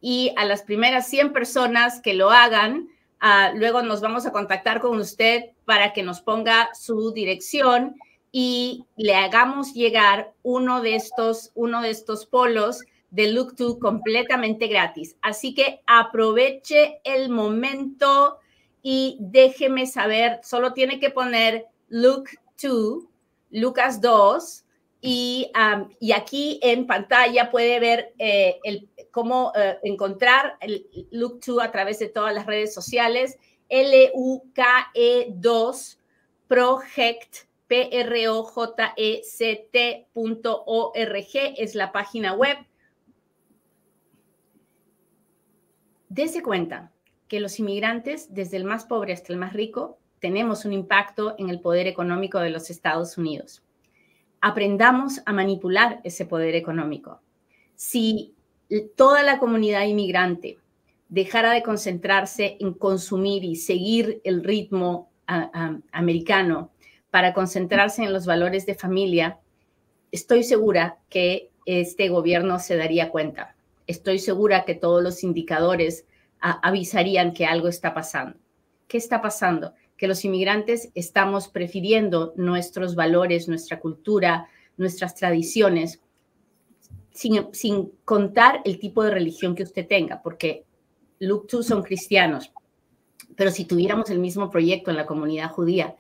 y 0.02 0.34
a 0.38 0.46
las 0.46 0.64
primeras 0.64 1.08
100 1.08 1.34
personas 1.34 2.02
que 2.02 2.14
lo 2.14 2.30
hagan, 2.32 2.88
uh, 3.22 3.58
luego 3.58 3.82
nos 3.82 4.00
vamos 4.00 4.26
a 4.26 4.32
contactar 4.32 4.80
con 4.80 4.98
usted 4.98 5.46
para 5.66 5.92
que 5.92 6.04
nos 6.04 6.22
ponga 6.22 6.70
su 6.74 7.12
dirección 7.12 7.96
y 8.32 8.86
le 8.96 9.16
hagamos 9.16 9.74
llegar 9.74 10.34
uno 10.44 10.82
de 10.82 10.96
estos, 10.96 11.52
uno 11.56 11.82
de 11.82 11.90
estos 11.90 12.26
polos 12.26 12.84
de 13.12 13.32
Look 13.32 13.56
to 13.56 13.80
completamente 13.80 14.68
gratis. 14.68 15.18
Así 15.22 15.54
que 15.54 15.82
aproveche 15.88 17.02
el 17.04 17.30
momento 17.30 18.40
y 18.82 19.18
déjeme 19.20 19.86
saber, 19.86 20.40
solo 20.44 20.74
tiene 20.74 21.00
que 21.00 21.10
poner 21.10 21.66
Luke 21.90 22.32
2, 22.62 23.04
Lucas 23.52 24.02
2, 24.02 24.66
y, 25.02 25.50
y, 26.02 26.12
aquí 26.12 26.60
en 26.62 26.86
pantalla 26.86 27.50
puede 27.50 27.80
ver 27.80 28.14
eh, 28.18 28.60
el, 28.66 28.90
cómo 29.12 29.54
eh, 29.56 29.78
encontrar 29.84 30.58
el 30.60 30.86
Look 31.12 31.40
2 31.46 31.64
a 31.64 31.72
través 31.72 32.00
de 32.00 32.10
todas 32.10 32.34
las 32.34 32.46
redes 32.46 32.74
sociales. 32.74 33.38
L-U-K-E-2 33.70 34.40
Project, 36.50 37.46
P-R-O-J-E-C-T.org 37.68 38.34
es 41.58 41.76
la 41.76 41.92
página 41.92 42.34
web. 42.34 42.58
Dese 46.10 46.44
cuenta 46.44 46.92
que 47.28 47.40
los 47.40 47.60
inmigrantes, 47.60 48.34
desde 48.34 48.58
el 48.58 48.66
más 48.66 48.86
pobre 48.86 49.14
hasta 49.14 49.32
el 49.32 49.40
más 49.40 49.54
rico, 49.54 50.00
tenemos 50.20 50.66
un 50.66 50.74
impacto 50.74 51.36
en 51.38 51.50
el 51.50 51.62
poder 51.62 51.88
económico 51.88 52.40
de 52.40 52.50
los 52.50 52.70
Estados 52.70 53.18
Unidos 53.18 53.64
aprendamos 54.42 55.22
a 55.26 55.34
manipular 55.34 56.00
ese 56.04 56.26
poder 56.26 56.56
económico. 56.56 57.22
Si 57.76 58.34
toda 58.96 59.24
la 59.24 59.40
comunidad 59.40 59.86
inmigrante 59.86 60.58
dejara 61.10 61.52
de 61.52 61.64
concentrarse 61.64 62.58
en 62.60 62.74
consumir 62.74 63.44
y 63.44 63.56
seguir 63.56 64.22
el 64.24 64.44
ritmo 64.44 65.10
americano 65.92 66.72
para 67.12 67.34
concentrarse 67.34 68.04
en 68.04 68.14
los 68.14 68.26
valores 68.26 68.66
de 68.66 68.76
familia, 68.76 69.40
estoy 70.12 70.44
segura 70.44 71.00
que 71.10 71.52
este 71.66 72.10
gobierno 72.10 72.60
se 72.60 72.78
daría 72.78 73.10
cuenta. 73.10 73.56
Estoy 73.90 74.20
segura 74.20 74.66
que 74.66 74.76
todos 74.76 75.02
los 75.02 75.24
indicadores 75.24 76.06
avisarían 76.40 77.34
que 77.34 77.46
algo 77.46 77.68
está 77.68 77.94
pasando. 77.94 78.38
¿Qué 78.88 78.98
está 78.98 79.22
pasando? 79.22 79.74
que 80.00 80.08
los 80.08 80.24
inmigrantes 80.24 80.92
estamos 80.96 81.50
prefiriendo 81.50 82.34
nuestros 82.38 82.96
valores, 82.96 83.50
nuestra 83.50 83.82
cultura, 83.82 84.48
nuestras 84.78 85.14
tradiciones, 85.14 86.02
sin, 87.12 87.92
contar 88.06 88.62
el 88.64 88.80
tipo 88.80 89.04
de 89.04 89.12
religión 89.12 89.56
que 89.56 89.64
usted 89.64 89.86
tenga, 89.86 90.22
porque 90.22 90.64
2 91.20 91.44
son 91.68 91.84
cristianos, 91.84 92.54
pero 93.36 93.52
si 93.52 93.66
tuviéramos 93.66 94.10
el 94.10 94.20
mismo 94.20 94.50
proyecto 94.50 94.90
en 94.90 94.96
la 94.96 95.06
comunidad 95.06 95.50
judía, 95.50 95.98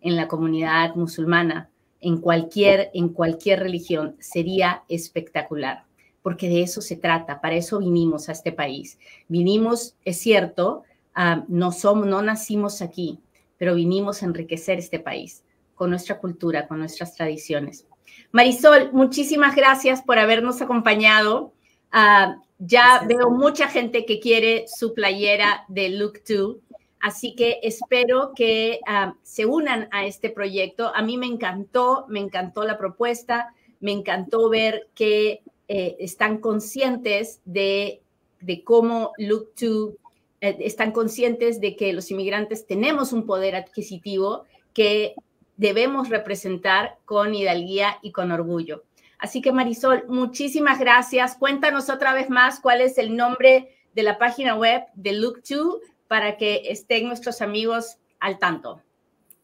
en 0.00 0.16
la 0.16 0.28
comunidad 0.28 0.94
musulmana, 0.94 1.68
en 2.00 2.22
cualquier, 2.22 2.90
en 2.94 3.10
cualquier 3.10 3.60
religión, 3.60 4.16
sería 4.18 4.82
espectacular, 4.88 5.84
porque 6.22 6.48
de 6.48 6.62
eso 6.62 6.80
se 6.80 6.96
trata, 6.96 7.40
para 7.40 7.56
eso 7.56 7.78
vinimos 7.78 8.28
a 8.28 8.32
este 8.32 8.52
país. 8.52 8.98
Vinimos, 9.28 9.96
es 10.04 10.18
cierto, 10.18 10.84
ah, 11.14 11.44
no, 11.48 11.72
somos, 11.72 12.06
no 12.06 12.22
nacimos 12.22 12.80
aquí, 12.80 13.18
pero 13.58 13.74
vinimos 13.74 14.22
a 14.22 14.26
enriquecer 14.26 14.78
este 14.78 15.00
país 15.00 15.42
con 15.74 15.90
nuestra 15.90 16.18
cultura, 16.18 16.68
con 16.68 16.78
nuestras 16.78 17.14
tradiciones. 17.14 17.86
Marisol, 18.30 18.92
muchísimas 18.92 19.56
gracias 19.56 20.02
por 20.02 20.18
habernos 20.18 20.62
acompañado. 20.62 21.52
Ah, 21.90 22.36
ya 22.58 23.04
veo 23.06 23.30
mucha 23.30 23.68
gente 23.68 24.06
que 24.06 24.20
quiere 24.20 24.66
su 24.68 24.94
playera 24.94 25.64
de 25.66 25.88
Look 25.88 26.22
2, 26.28 26.56
así 27.00 27.34
que 27.34 27.58
espero 27.64 28.32
que 28.36 28.78
ah, 28.86 29.14
se 29.22 29.46
unan 29.46 29.88
a 29.90 30.06
este 30.06 30.30
proyecto. 30.30 30.94
A 30.94 31.02
mí 31.02 31.18
me 31.18 31.26
encantó, 31.26 32.06
me 32.08 32.20
encantó 32.20 32.62
la 32.62 32.78
propuesta, 32.78 33.52
me 33.80 33.90
encantó 33.90 34.48
ver 34.48 34.88
que 34.94 35.42
eh, 35.74 35.96
están 36.00 36.36
conscientes 36.36 37.40
de, 37.46 38.02
de 38.42 38.62
cómo 38.62 39.12
Look 39.16 39.52
2 39.58 39.94
eh, 40.42 40.58
están 40.60 40.92
conscientes 40.92 41.62
de 41.62 41.76
que 41.76 41.94
los 41.94 42.10
inmigrantes 42.10 42.66
tenemos 42.66 43.14
un 43.14 43.24
poder 43.24 43.56
adquisitivo 43.56 44.44
que 44.74 45.14
debemos 45.56 46.10
representar 46.10 46.98
con 47.06 47.34
hidalguía 47.34 47.96
y 48.02 48.12
con 48.12 48.32
orgullo. 48.32 48.84
Así 49.18 49.40
que 49.40 49.50
Marisol, 49.50 50.04
muchísimas 50.08 50.78
gracias. 50.78 51.38
Cuéntanos 51.38 51.88
otra 51.88 52.12
vez 52.12 52.28
más 52.28 52.60
cuál 52.60 52.82
es 52.82 52.98
el 52.98 53.16
nombre 53.16 53.74
de 53.94 54.02
la 54.02 54.18
página 54.18 54.54
web 54.54 54.82
de 54.92 55.12
Look2 55.12 55.78
para 56.06 56.36
que 56.36 56.64
estén 56.66 57.06
nuestros 57.06 57.40
amigos 57.40 57.96
al 58.20 58.38
tanto. 58.38 58.82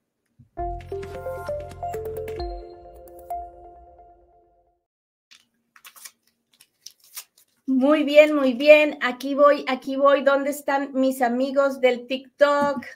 Muy 7.82 8.04
bien, 8.04 8.32
muy 8.32 8.52
bien. 8.52 8.96
Aquí 9.00 9.34
voy, 9.34 9.64
aquí 9.66 9.96
voy. 9.96 10.22
¿Dónde 10.22 10.50
están 10.50 10.92
mis 10.92 11.20
amigos 11.20 11.80
del 11.80 12.06
TikTok? 12.06 12.86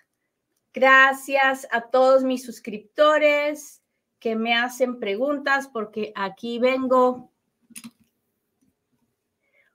Gracias 0.73 1.67
a 1.73 1.91
todos 1.91 2.23
mis 2.23 2.45
suscriptores 2.45 3.83
que 4.21 4.37
me 4.37 4.55
hacen 4.55 5.01
preguntas 5.01 5.67
porque 5.67 6.13
aquí 6.15 6.61
vengo. 6.61 7.33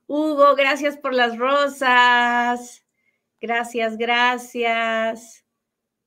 Hugo, 0.06 0.56
gracias 0.56 0.96
por 0.96 1.12
las 1.12 1.36
rosas. 1.36 2.82
Gracias, 3.38 3.98
gracias. 3.98 5.44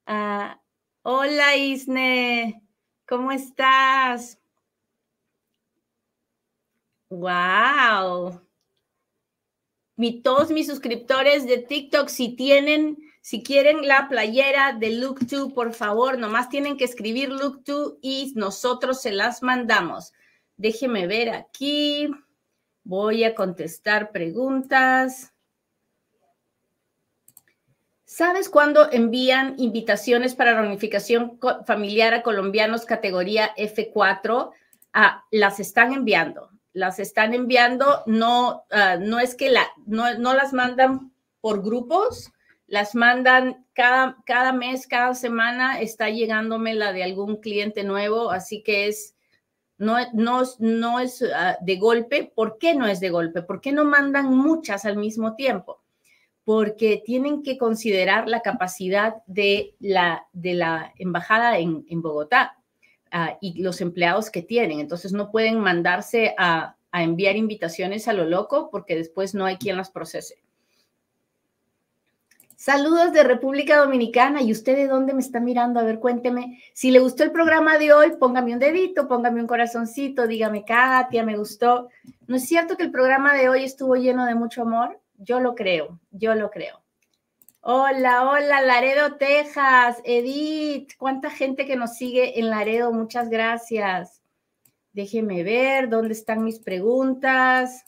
Ah, 0.07 0.59
hola 1.03 1.55
Isne, 1.55 2.63
¿cómo 3.05 3.31
estás? 3.31 4.39
Wow. 7.11 8.44
Mi, 9.95 10.21
todos 10.21 10.51
mis 10.51 10.67
suscriptores 10.67 11.45
de 11.47 11.60
TikTok, 11.60 12.10
si 12.10 12.36
tienen 12.36 12.97
si 13.25 13.41
quieren 13.41 13.88
la 13.88 14.08
playera 14.08 14.73
de 14.73 14.91
Look 14.91 15.21
2, 15.21 15.51
por 15.53 15.73
favor, 15.73 16.19
nomás 16.19 16.47
tienen 16.47 16.77
que 16.77 16.84
escribir 16.84 17.29
Look 17.29 17.63
2 17.63 17.95
y 17.99 18.34
nosotros 18.36 19.01
se 19.01 19.12
las 19.12 19.41
mandamos. 19.41 20.13
Déjeme 20.58 21.08
ver 21.08 21.31
aquí. 21.31 22.08
Voy 22.84 23.23
a 23.23 23.34
contestar 23.34 24.12
preguntas. 24.12 25.34
¿Sabes 28.03 28.47
cuándo 28.47 28.91
envían 28.91 29.55
invitaciones 29.58 30.36
para 30.36 30.62
reunificación 30.62 31.39
familiar 31.65 32.13
a 32.13 32.21
colombianos 32.21 32.86
categoría 32.86 33.55
F4? 33.55 34.51
Ah, 34.93 35.25
las 35.31 35.60
están 35.60 35.93
enviando. 35.93 36.51
Las 36.75 36.99
están 36.99 37.33
enviando. 37.33 38.03
No, 38.05 38.65
ah, 38.69 38.97
no 38.99 39.19
es 39.19 39.33
que 39.33 39.49
la, 39.49 39.65
no, 39.88 40.13
no 40.19 40.33
las 40.33 40.51
mandan 40.51 41.13
por 41.39 41.63
grupos, 41.63 42.33
las 42.67 42.95
mandan 42.95 43.65
cada, 43.73 44.17
cada 44.25 44.51
mes, 44.51 44.85
cada 44.85 45.15
semana 45.15 45.79
está 45.79 46.09
llegándome 46.09 46.73
la 46.73 46.91
de 46.91 47.03
algún 47.03 47.38
cliente 47.38 47.85
nuevo, 47.85 48.29
así 48.29 48.61
que 48.61 48.88
es, 48.88 49.15
no, 49.77 49.97
no, 50.13 50.43
no 50.59 50.99
es 50.99 51.23
ah, 51.33 51.57
de 51.61 51.77
golpe. 51.77 52.31
¿Por 52.35 52.57
qué 52.57 52.75
no 52.75 52.88
es 52.88 52.99
de 52.99 53.09
golpe? 53.09 53.41
¿Por 53.41 53.61
qué 53.61 53.71
no 53.71 53.85
mandan 53.85 54.35
muchas 54.35 54.83
al 54.83 54.97
mismo 54.97 55.35
tiempo? 55.35 55.81
Porque 56.43 57.01
tienen 57.05 57.41
que 57.41 57.57
considerar 57.57 58.27
la 58.27 58.41
capacidad 58.41 59.23
de 59.27 59.75
la, 59.79 60.27
de 60.33 60.55
la 60.55 60.93
embajada 60.97 61.57
en, 61.57 61.85
Bogotá 62.01 62.57
ah, 63.15 63.38
y 63.41 63.63
los 63.63 63.82
empleados 63.82 64.30
que 64.30 64.43
tienen. 64.43 64.80
Entonces 64.80 65.13
no 65.13 65.32
pueden 65.32 65.60
mandarse 65.60 66.36
a, 66.38 66.75
a 66.91 67.04
enviar 67.04 67.36
invitaciones 67.36 68.08
a 68.08 68.13
lo 68.13 68.25
loco 68.25 68.69
porque 68.69 68.95
después 68.95 69.34
no 69.34 69.45
hay 69.45 69.58
quien 69.58 69.78
las 69.78 69.89
procese. 69.89 70.36
Saludos 72.65 73.13
de 73.13 73.23
República 73.23 73.78
Dominicana. 73.78 74.41
¿Y 74.41 74.51
usted 74.51 74.75
de 74.75 74.88
dónde 74.88 75.13
me 75.13 75.19
está 75.19 75.39
mirando? 75.39 75.80
A 75.80 75.84
ver, 75.84 75.99
cuénteme. 75.99 76.60
Si 76.73 76.89
le 76.89 76.99
gustó 76.99 77.23
el 77.23 77.32
programa 77.32 77.78
de 77.78 77.93
hoy, 77.93 78.13
póngame 78.19 78.54
un 78.54 78.60
dedito, 78.60 79.08
póngame 79.08 79.41
un 79.41 79.47
corazoncito, 79.47 80.25
dígame, 80.25 80.65
Katia, 80.65 81.23
me 81.23 81.38
gustó. 81.38 81.89
¿No 82.28 82.38
es 82.38 82.47
cierto 82.47 82.75
que 82.75 82.84
el 82.84 82.91
programa 82.91 83.36
de 83.36 83.49
hoy 83.49 83.63
estuvo 83.63 83.95
lleno 83.95 84.25
de 84.25 84.36
mucho 84.36 84.63
amor? 84.63 84.99
Yo 85.17 85.39
lo 85.39 85.54
creo, 85.54 85.99
yo 86.12 86.34
lo 86.34 86.49
creo. 86.49 86.84
Hola, 87.67 88.30
hola, 88.30 88.62
Laredo, 88.62 89.15
Texas. 89.15 89.97
Edith, 90.04 90.91
cuánta 90.99 91.32
gente 91.32 91.65
que 91.65 91.75
nos 91.75 91.97
sigue 91.97 92.39
en 92.39 92.51
Laredo. 92.51 92.91
Muchas 92.91 93.28
gracias. 93.28 94.21
Déjeme 94.93 95.41
ver 95.41 95.89
dónde 95.89 96.13
están 96.13 96.43
mis 96.43 96.60
preguntas. 96.60 97.84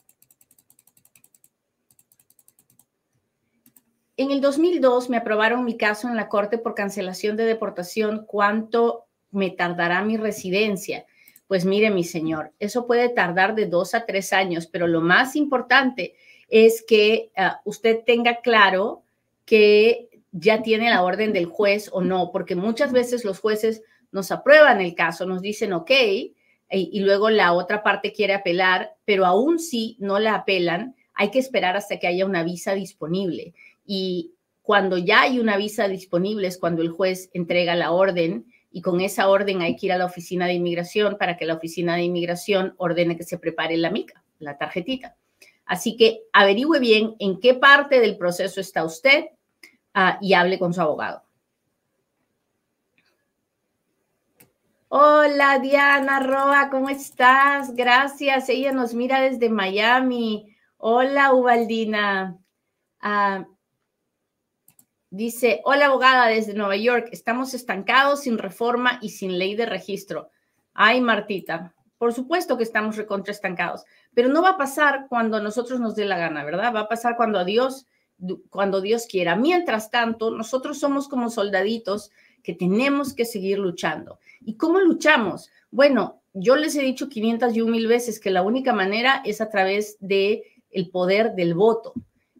En 4.15 4.31
el 4.31 4.41
2002 4.41 5.11
me 5.11 5.17
aprobaron 5.17 5.63
mi 5.63 5.77
caso 5.77 6.07
en 6.07 6.15
la 6.15 6.27
Corte 6.27 6.57
por 6.57 6.73
cancelación 6.73 7.37
de 7.37 7.45
deportación. 7.45 8.25
¿Cuánto 8.25 9.05
me 9.29 9.51
tardará 9.51 10.01
mi 10.01 10.17
residencia? 10.17 11.05
Pues 11.45 11.65
mire, 11.65 11.91
mi 11.91 12.03
señor, 12.03 12.51
eso 12.57 12.87
puede 12.87 13.09
tardar 13.09 13.53
de 13.53 13.67
dos 13.67 13.93
a 13.93 14.07
tres 14.07 14.33
años, 14.33 14.65
pero 14.65 14.87
lo 14.87 15.01
más 15.01 15.35
importante 15.35 16.15
es 16.49 16.83
que 16.83 17.29
ah, 17.37 17.61
usted 17.63 17.99
tenga 18.03 18.37
claro 18.41 19.03
que 19.47 20.09
ya 20.31 20.61
tiene 20.61 20.91
la 20.91 21.01
orden 21.01 21.33
del 21.33 21.45
juez 21.47 21.89
o 21.91 22.01
no, 22.01 22.29
porque 22.31 22.55
muchas 22.55 22.91
veces 22.91 23.25
los 23.25 23.39
jueces 23.39 23.81
nos 24.11 24.29
aprueban 24.31 24.81
el 24.81 24.93
caso, 24.93 25.25
nos 25.25 25.41
dicen 25.41 25.73
ok, 25.73 25.89
y, 25.89 26.35
y 26.69 26.99
luego 26.99 27.31
la 27.31 27.53
otra 27.53 27.81
parte 27.81 28.11
quiere 28.11 28.33
apelar, 28.35 28.91
pero 29.05 29.25
aún 29.25 29.57
si 29.57 29.95
no 29.99 30.19
la 30.19 30.35
apelan, 30.35 30.95
hay 31.13 31.31
que 31.31 31.39
esperar 31.39 31.77
hasta 31.77 31.97
que 31.97 32.07
haya 32.07 32.25
una 32.25 32.43
visa 32.43 32.75
disponible 32.75 33.55
y 33.85 34.33
cuando 34.61 34.97
ya 34.97 35.21
hay 35.21 35.39
una 35.39 35.55
visa 35.55 35.87
disponible 35.87 36.45
es 36.45 36.57
cuando 36.57 36.81
el 36.81 36.89
juez 36.89 37.29
entrega 37.33 37.73
la 37.73 37.91
orden 37.91 38.45
y 38.69 38.81
con 38.81 38.99
esa 38.99 39.29
orden 39.29 39.61
hay 39.61 39.77
que 39.77 39.85
ir 39.85 39.93
a 39.93 39.97
la 39.97 40.05
oficina 40.05 40.45
de 40.45 40.55
inmigración 40.55 41.17
para 41.17 41.37
que 41.37 41.45
la 41.45 41.53
oficina 41.53 41.95
de 41.95 42.03
inmigración 42.03 42.75
ordene 42.75 43.15
que 43.15 43.23
se 43.23 43.39
prepare 43.39 43.77
la 43.77 43.91
mica, 43.91 44.25
la 44.39 44.57
tarjetita. 44.57 45.15
Así 45.65 45.95
que 45.95 46.23
averigüe 46.33 46.79
bien 46.79 47.15
en 47.19 47.39
qué 47.39 47.53
parte 47.53 48.01
del 48.01 48.17
proceso 48.17 48.59
está 48.59 48.83
usted 48.83 49.27
ah, 49.97 50.17
y 50.21 50.33
hable 50.33 50.59
con 50.59 50.73
su 50.73 50.81
abogado. 50.81 51.23
Hola 54.89 55.59
Diana 55.59 56.19
Roa, 56.21 56.69
¿cómo 56.69 56.89
estás? 56.89 57.73
Gracias. 57.75 58.47
Ella 58.49 58.71
nos 58.71 58.93
mira 58.93 59.19
desde 59.19 59.49
Miami. 59.49 60.55
Hola 60.77 61.33
Ubaldina. 61.33 62.37
Ah, 63.01 63.45
Dice, 65.09 65.61
hola 65.63 65.85
abogada 65.85 66.27
desde 66.27 66.53
Nueva 66.53 66.75
York, 66.75 67.07
estamos 67.13 67.53
estancados 67.53 68.23
sin 68.23 68.37
reforma 68.37 68.99
y 69.01 69.09
sin 69.09 69.39
ley 69.39 69.55
de 69.55 69.65
registro. 69.65 70.31
Ay, 70.73 70.99
Martita, 70.99 71.73
por 71.97 72.13
supuesto 72.13 72.57
que 72.57 72.63
estamos 72.63 72.97
recontra 72.97 73.31
estancados, 73.31 73.85
pero 74.13 74.27
no 74.27 74.41
va 74.41 74.49
a 74.49 74.57
pasar 74.57 75.07
cuando 75.07 75.37
a 75.37 75.41
nosotros 75.41 75.79
nos 75.79 75.95
dé 75.95 76.03
la 76.03 76.17
gana, 76.17 76.43
¿verdad? 76.43 76.75
Va 76.75 76.81
a 76.81 76.87
pasar 76.89 77.15
cuando 77.15 77.39
a 77.39 77.45
Dios, 77.45 77.85
cuando 78.49 78.81
Dios 78.81 79.05
quiera. 79.05 79.35
Mientras 79.35 79.91
tanto, 79.91 80.31
nosotros 80.31 80.79
somos 80.79 81.07
como 81.07 81.29
soldaditos 81.29 82.11
que 82.43 82.53
tenemos 82.53 83.13
que 83.13 83.25
seguir 83.25 83.59
luchando. 83.59 84.19
¿Y 84.41 84.55
cómo 84.55 84.79
luchamos? 84.79 85.49
Bueno, 85.71 86.21
yo 86.33 86.55
les 86.55 86.75
he 86.75 86.81
dicho 86.81 87.09
500 87.09 87.55
y 87.55 87.61
un 87.61 87.71
mil 87.71 87.87
veces 87.87 88.19
que 88.19 88.31
la 88.31 88.43
única 88.43 88.73
manera 88.73 89.21
es 89.25 89.41
a 89.41 89.49
través 89.49 89.97
de 89.99 90.43
el 90.71 90.89
poder 90.89 91.33
del 91.35 91.53
voto. 91.53 91.93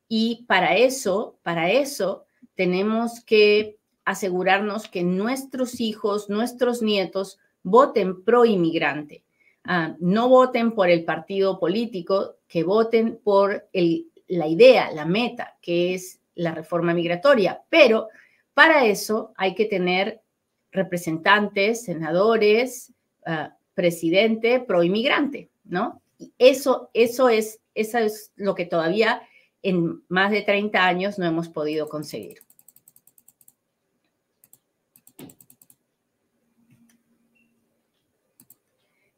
Y 0.08 0.46
para 0.48 0.78
eso, 0.78 1.38
para 1.44 1.72
eso, 1.72 2.26
tenemos 2.56 3.22
que 3.22 3.78
asegurarnos 4.06 4.88
que 4.88 5.04
nuestros 5.04 5.82
hijos, 5.82 6.30
nuestros 6.30 6.82
nietos 6.82 7.40
voten 7.64 8.24
pro 8.24 8.46
inmigrante. 8.46 9.24
Ah, 9.64 9.98
no 10.00 10.30
voten 10.30 10.72
por 10.72 10.90
el 10.90 11.04
partido 11.04 11.60
político, 11.60 12.38
que 12.48 12.64
voten 12.64 13.20
por 13.22 13.68
la 14.28 14.48
idea, 14.48 14.92
la 14.92 15.06
meta, 15.06 15.58
que 15.62 15.94
es 15.94 16.20
la 16.36 16.54
reforma 16.54 16.94
migratoria. 16.94 17.64
Pero 17.70 18.10
para 18.54 18.86
eso 18.86 19.34
hay 19.38 19.56
que 19.56 19.66
tener 19.66 20.22
representantes, 20.72 21.84
senadores, 21.84 22.94
ah, 23.26 23.56
presidente 23.74 24.60
pro 24.60 24.84
inmigrante, 24.84 25.50
¿no? 25.64 26.02
eso, 26.38 26.90
eso, 26.94 27.30
es, 27.30 27.60
eso 27.76 27.98
es 28.00 28.32
lo 28.36 28.56
que 28.56 28.66
todavía 28.66 29.22
en 29.62 30.04
más 30.08 30.32
de 30.32 30.42
30 30.42 30.86
años 30.86 31.20
no 31.20 31.26
hemos 31.26 31.50
podido 31.50 31.90
conseguir. 31.90 32.40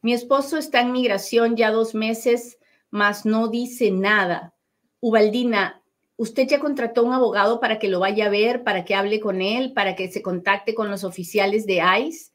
Mi 0.01 0.13
esposo 0.13 0.57
está 0.57 0.81
en 0.81 0.93
migración 0.93 1.57
ya 1.57 1.71
dos 1.71 1.93
meses, 1.93 2.57
mas 2.89 3.25
no 3.25 3.49
dice 3.49 3.91
nada. 3.91 4.53
Ubaldina, 5.01 5.81
¿usted 6.17 6.47
ya 6.47 6.59
contrató 6.59 7.03
un 7.03 7.13
abogado 7.13 7.59
para 7.59 7.79
que 7.79 7.87
lo 7.87 7.99
vaya 7.99 8.25
a 8.25 8.29
ver, 8.29 8.63
para 8.63 8.85
que 8.85 8.95
hable 8.95 9.19
con 9.19 9.41
él, 9.41 9.73
para 9.73 9.95
que 9.95 10.11
se 10.11 10.21
contacte 10.21 10.75
con 10.75 10.89
los 10.89 11.03
oficiales 11.03 11.65
de 11.65 11.81
ICE? 11.99 12.31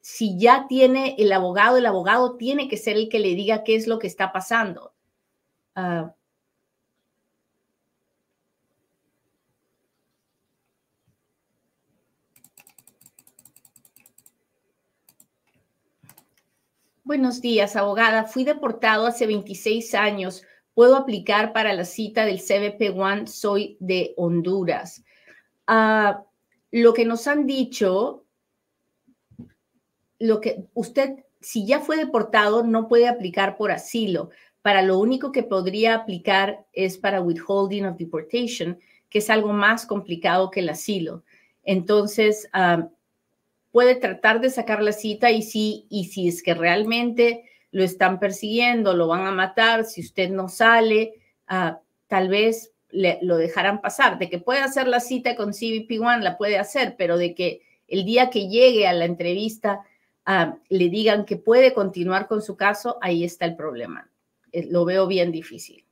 si 0.00 0.38
ya 0.38 0.66
tiene 0.68 1.16
el 1.18 1.32
abogado, 1.32 1.76
el 1.76 1.84
abogado 1.84 2.36
tiene 2.36 2.68
que 2.68 2.76
ser 2.76 2.96
el 2.96 3.08
que 3.08 3.18
le 3.18 3.34
diga 3.34 3.64
qué 3.64 3.74
es 3.74 3.88
lo 3.88 3.98
que 3.98 4.06
está 4.06 4.32
pasando. 4.32 4.94
Ah, 5.74 6.14
Buenos 17.08 17.40
días, 17.40 17.74
abogada. 17.74 18.24
Fui 18.24 18.44
deportado 18.44 19.06
hace 19.06 19.26
26 19.26 19.94
años. 19.94 20.42
¿Puedo 20.78 20.94
aplicar 20.94 21.52
para 21.52 21.72
la 21.74 21.84
cita 21.84 22.24
del 22.24 22.38
CBP 22.38 22.96
One? 22.96 23.26
Soy 23.26 23.76
de 23.80 24.14
Honduras. 24.16 25.04
Ah, 25.66 26.22
lo 26.70 26.94
que 26.94 27.04
nos 27.04 27.26
han 27.26 27.46
dicho, 27.46 28.24
lo 30.20 30.40
que 30.40 30.66
usted, 30.74 31.24
si 31.40 31.66
ya 31.66 31.80
fue 31.80 31.96
deportado, 31.96 32.62
no 32.62 32.86
puede 32.86 33.08
aplicar 33.08 33.56
por 33.56 33.72
asilo. 33.72 34.30
Para 34.62 34.82
lo 34.82 35.00
único 35.00 35.32
que 35.32 35.42
podría 35.42 35.96
aplicar 35.96 36.64
es 36.72 36.96
para 36.96 37.22
withholding 37.22 37.86
of 37.86 37.98
deportation, 37.98 38.78
que 39.10 39.18
es 39.18 39.30
algo 39.30 39.52
más 39.52 39.84
complicado 39.84 40.48
que 40.52 40.60
el 40.60 40.68
asilo. 40.68 41.24
Entonces, 41.64 42.48
ah, 42.52 42.88
puede 43.72 43.96
tratar 43.96 44.40
de 44.40 44.50
sacar 44.50 44.80
la 44.84 44.92
cita 44.92 45.32
y 45.32 45.42
si, 45.42 45.88
y 45.90 46.04
si 46.04 46.28
es 46.28 46.40
que 46.40 46.54
realmente 46.54 47.50
lo 47.70 47.84
están 47.84 48.18
persiguiendo, 48.18 48.94
lo 48.94 49.08
van 49.08 49.26
a 49.26 49.32
matar, 49.32 49.84
si 49.84 50.00
usted 50.00 50.30
no 50.30 50.48
sale, 50.48 51.14
ah, 51.46 51.80
tal 52.06 52.28
vez 52.28 52.72
lo 52.90 53.36
dejarán 53.36 53.80
pasar. 53.80 54.18
De 54.18 54.30
que 54.30 54.38
puede 54.38 54.60
hacer 54.60 54.88
la 54.88 55.00
cita 55.00 55.36
con 55.36 55.52
CBP 55.52 56.00
One, 56.00 56.22
la 56.22 56.38
puede 56.38 56.58
hacer, 56.58 56.96
pero 56.96 57.18
de 57.18 57.34
que 57.34 57.62
el 57.86 58.04
día 58.04 58.30
que 58.30 58.48
llegue 58.48 58.86
a 58.86 58.92
la 58.92 59.04
entrevista 59.04 59.82
ah, 60.24 60.56
le 60.68 60.88
digan 60.88 61.24
que 61.24 61.36
puede 61.36 61.74
continuar 61.74 62.26
con 62.26 62.42
su 62.42 62.56
caso, 62.56 62.98
ahí 63.00 63.24
está 63.24 63.44
el 63.44 63.56
problema. 63.56 64.10
Eh, 64.52 64.66
lo 64.70 64.84
veo 64.84 65.06
bien 65.06 65.32
difícil. 65.32 65.84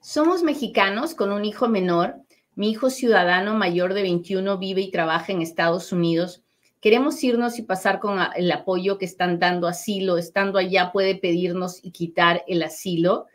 Somos 0.00 0.42
mexicanos 0.42 1.14
con 1.14 1.32
un 1.32 1.44
hijo 1.44 1.68
menor. 1.68 2.23
Mi 2.56 2.70
hijo 2.70 2.90
ciudadano 2.90 3.54
mayor 3.54 3.94
de 3.94 4.02
21 4.02 4.58
vive 4.58 4.80
y 4.80 4.90
trabaja 4.90 5.32
en 5.32 5.42
Estados 5.42 5.92
Unidos. 5.92 6.42
Queremos 6.80 7.22
irnos 7.24 7.58
y 7.58 7.62
pasar 7.62 7.98
con 7.98 8.18
el 8.36 8.52
apoyo 8.52 8.98
que 8.98 9.06
están 9.06 9.38
dando 9.38 9.66
asilo. 9.66 10.18
Estando 10.18 10.58
allá 10.58 10.92
puede 10.92 11.16
pedirnos 11.16 11.80
y 11.82 11.90
quitar 11.90 12.44
el 12.46 12.62
asilo. 12.62 13.26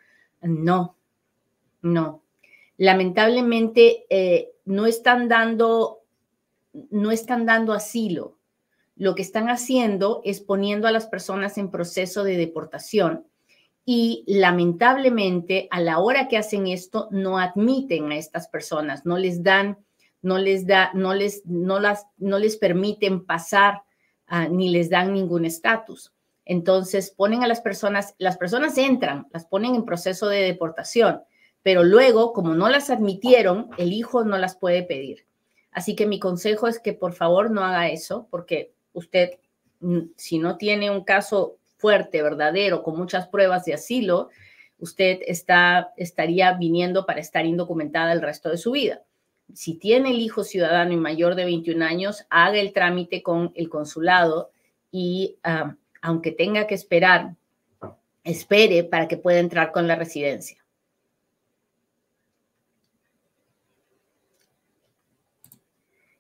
No, 0.42 0.96
no. 1.82 2.24
Lamentablemente 2.78 4.06
eh, 4.10 4.52
no 4.64 4.86
están 4.86 5.28
dando, 5.28 6.00
no 6.90 7.12
están 7.12 7.46
dando 7.46 7.74
asilo. 7.74 8.38
Lo 8.96 9.16
que 9.16 9.22
están 9.22 9.50
haciendo 9.50 10.22
es 10.24 10.40
poniendo 10.40 10.88
a 10.88 10.92
las 10.92 11.08
personas 11.08 11.58
en 11.58 11.72
proceso 11.72 12.24
de 12.24 12.38
deportación 12.38 13.26
y 13.92 14.24
lamentablemente 14.28 15.68
a 15.72 15.82
la 15.82 15.98
hora 15.98 16.28
que 16.28 16.38
hacen 16.38 16.68
esto 16.68 17.08
no 17.10 17.40
admiten 17.40 18.12
a 18.12 18.18
estas 18.18 18.48
personas, 18.48 19.04
no 19.04 19.18
les 19.18 19.42
dan, 19.42 19.80
no 20.22 20.38
les 20.38 20.68
da, 20.68 20.92
no 20.94 21.16
les, 21.16 21.44
no 21.48 21.80
las, 21.80 22.06
no 22.20 22.38
les 22.38 22.56
permiten 22.58 23.26
pasar 23.26 23.82
ah, 24.28 24.48
ni 24.48 24.70
les 24.70 24.92
dan 24.92 25.12
ningún 25.12 25.44
estatus. 25.44 26.14
Entonces 26.46 27.10
ponen 27.10 27.44
a 27.44 27.48
las 27.48 27.62
personas, 27.62 28.14
las 28.20 28.38
personas 28.38 28.78
entran, 28.78 29.26
las 29.32 29.46
ponen 29.46 29.74
en 29.74 29.86
proceso 29.86 30.28
de 30.28 30.44
deportación, 30.44 31.24
pero 31.64 31.84
luego, 31.84 32.32
como 32.32 32.54
no 32.54 32.70
las 32.70 32.92
admitieron, 32.92 33.72
el 33.80 33.92
hijo 33.92 34.24
no 34.24 34.38
las 34.38 34.56
puede 34.56 34.84
pedir. 34.84 35.26
Así 35.72 35.96
que 35.96 36.06
mi 36.06 36.20
consejo 36.20 36.68
es 36.68 36.78
que 36.78 36.94
por 36.94 37.14
favor 37.14 37.50
no 37.50 37.64
haga 37.64 37.90
eso, 37.90 38.28
porque 38.30 38.72
usted, 38.94 39.40
mm, 39.80 40.12
si 40.16 40.38
no 40.38 40.58
tiene 40.58 40.92
un 40.92 41.04
caso 41.04 41.59
fuerte, 41.80 42.22
verdadero, 42.22 42.84
con 42.84 42.98
muchas 42.98 43.28
pruebas 43.28 43.66
de 43.66 43.74
asilo, 43.74 44.30
usted 44.78 45.20
está, 45.26 45.94
estaría 45.98 46.54
viniendo 46.54 47.06
para 47.06 47.22
estar 47.22 47.46
indocumentada 47.46 48.12
el 48.12 48.22
resto 48.22 48.50
de 48.50 48.58
su 48.58 48.72
vida. 48.72 49.02
Si 49.54 49.76
tiene 49.76 50.12
el 50.12 50.20
hijo 50.20 50.44
ciudadano 50.44 50.92
y 50.94 50.98
mayor 50.98 51.36
de 51.36 51.46
21 51.46 51.84
años, 51.84 52.26
haga 52.30 52.60
el 52.60 52.74
trámite 52.74 53.24
con 53.24 53.52
el 53.56 53.70
consulado 53.70 54.52
y 54.92 55.38
ah, 55.44 55.76
aunque 56.02 56.32
tenga 56.32 56.68
que 56.68 56.76
esperar, 56.76 57.36
espere 58.24 58.84
para 58.84 59.08
que 59.08 59.18
pueda 59.18 59.40
entrar 59.40 59.72
con 59.72 59.88
la 59.88 59.96
residencia. 59.96 60.58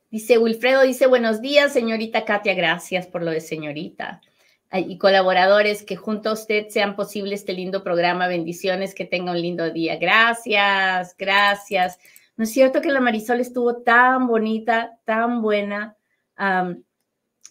Dice 0.10 0.40
Wilfredo, 0.40 0.82
dice 0.82 1.06
buenos 1.06 1.40
días, 1.40 1.72
señorita 1.72 2.26
Katia, 2.26 2.56
gracias 2.56 3.06
por 3.06 3.22
lo 3.22 3.30
de 3.30 3.42
señorita. 3.42 4.22
Y 4.72 4.98
colaboradores, 4.98 5.84
que 5.84 5.96
junto 5.96 6.30
a 6.30 6.34
usted 6.34 6.68
sean 6.70 6.96
posible 6.96 7.34
este 7.34 7.54
lindo 7.54 7.84
programa. 7.84 8.28
Bendiciones, 8.28 8.94
que 8.94 9.06
tenga 9.06 9.32
un 9.32 9.42
lindo 9.42 9.72
día. 9.72 9.98
Gracias, 9.98 11.16
gracias. 11.18 12.00
¿No 12.38 12.44
es 12.44 12.52
cierto 12.52 12.80
que 12.82 12.92
la 12.92 13.00
Marisol 13.00 13.40
estuvo 13.40 13.78
tan 13.82 14.28
bonita, 14.28 14.98
tan 15.06 15.42
buena? 15.42 15.96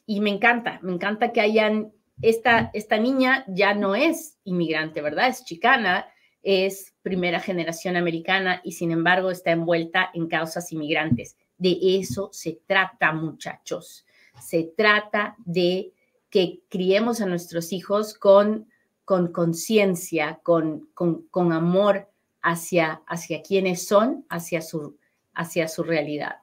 y 0.07 0.21
me 0.21 0.31
encanta, 0.31 0.79
me 0.81 0.95
encanta 0.95 1.31
que 1.31 1.43
hayan, 1.43 1.93
esta, 2.23 2.71
esta 2.73 2.97
niña 2.97 3.45
ya 3.49 3.75
no 3.75 3.95
es 3.95 4.39
inmigrante, 4.45 5.03
¿verdad? 5.03 5.29
Es 5.29 5.45
chicana, 5.45 6.07
es 6.43 6.95
primera 7.03 7.39
generación 7.39 7.97
americana 7.97 8.63
y 8.65 8.73
sin 8.73 8.91
embargo 8.91 9.31
está 9.31 9.51
envuelta 9.51 10.09
en 10.15 10.27
causas 10.27 10.73
inmigrantes 10.73 11.37
de 11.59 11.77
eso 12.01 12.31
se 12.33 12.61
trata, 12.67 13.13
muchachos. 13.13 14.07
Se 14.41 14.73
trata 14.77 15.37
de 15.45 15.93
que 16.31 16.61
criemos 16.69 17.21
a 17.21 17.27
nuestros 17.27 17.73
hijos 17.73 18.15
con 18.15 18.67
con 19.09 19.33
conciencia, 19.33 20.39
con, 20.43 20.91
con, 20.93 21.53
amor 21.55 22.11
hacia, 22.43 23.01
hacia 23.07 23.41
quienes 23.41 23.87
son, 23.87 24.27
hacia 24.29 24.61
su, 24.61 24.99
hacia 25.33 25.67
su 25.67 25.83
realidad. 25.83 26.43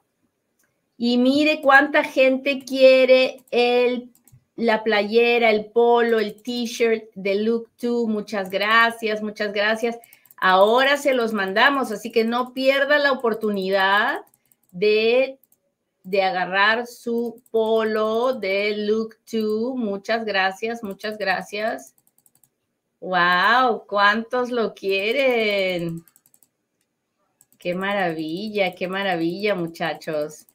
Y 0.98 1.16
mire 1.16 1.60
cuánta 1.62 2.02
gente 2.02 2.64
quiere 2.64 3.44
el, 3.52 4.10
la 4.56 4.82
playera, 4.82 5.50
el 5.50 5.66
polo, 5.66 6.18
el 6.18 6.42
t-shirt 6.42 7.04
de 7.14 7.36
Look 7.36 7.70
2. 7.80 8.08
Muchas 8.08 8.50
gracias, 8.50 9.22
muchas 9.22 9.52
gracias. 9.52 9.96
Ahora 10.36 10.96
se 10.96 11.14
los 11.14 11.32
mandamos, 11.32 11.92
así 11.92 12.10
que 12.10 12.24
no 12.24 12.52
pierda 12.52 12.98
la 12.98 13.12
oportunidad 13.12 14.22
de, 14.72 15.38
de 16.06 16.22
agarrar 16.22 16.86
su 16.86 17.42
polo 17.50 18.32
de 18.34 18.76
Look 18.76 19.16
2. 19.30 19.74
Muchas 19.74 20.24
gracias, 20.24 20.84
muchas 20.84 21.18
gracias. 21.18 21.96
¡Wow! 23.00 23.86
¿Cuántos 23.88 24.52
lo 24.52 24.72
quieren? 24.72 26.04
Qué 27.58 27.74
maravilla, 27.74 28.72
qué 28.76 28.86
maravilla, 28.86 29.56
muchachos. 29.56 30.46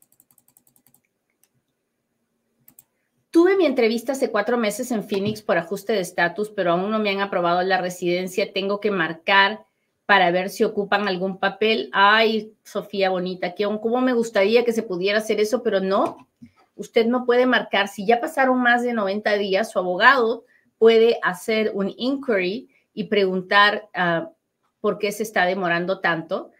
Tuve 3.29 3.57
mi 3.57 3.65
entrevista 3.65 4.13
hace 4.13 4.31
cuatro 4.31 4.57
meses 4.57 4.89
en 4.91 5.03
Phoenix 5.03 5.41
por 5.41 5.57
ajuste 5.57 5.91
de 5.91 5.99
estatus, 5.99 6.49
pero 6.49 6.71
aún 6.71 6.89
no 6.89 6.99
me 6.99 7.09
han 7.09 7.19
aprobado 7.19 7.61
la 7.61 7.81
residencia. 7.81 8.53
Tengo 8.53 8.79
que 8.79 8.91
marcar 8.91 9.65
para 10.11 10.29
ver 10.29 10.49
si 10.49 10.65
ocupan 10.65 11.07
algún 11.07 11.37
papel. 11.37 11.89
Ay, 11.93 12.51
Sofía 12.65 13.09
bonita, 13.09 13.55
que 13.55 13.63
cómo 13.63 14.01
me 14.01 14.11
gustaría 14.11 14.65
que 14.65 14.73
se 14.73 14.83
pudiera 14.83 15.19
hacer 15.19 15.39
eso, 15.39 15.63
pero 15.63 15.79
no. 15.79 16.27
Usted 16.75 17.05
no 17.05 17.25
puede 17.25 17.45
marcar, 17.45 17.87
si 17.87 18.05
ya 18.05 18.19
pasaron 18.19 18.61
más 18.61 18.83
de 18.83 18.91
90 18.91 19.37
días, 19.37 19.71
su 19.71 19.79
abogado 19.79 20.43
puede 20.77 21.17
hacer 21.23 21.71
un 21.73 21.93
inquiry 21.95 22.67
y 22.93 23.05
preguntar 23.05 23.87
ah, 23.93 24.31
por 24.81 24.97
qué 24.97 25.13
se 25.13 25.23
está 25.23 25.45
demorando 25.45 26.01
tanto. 26.01 26.51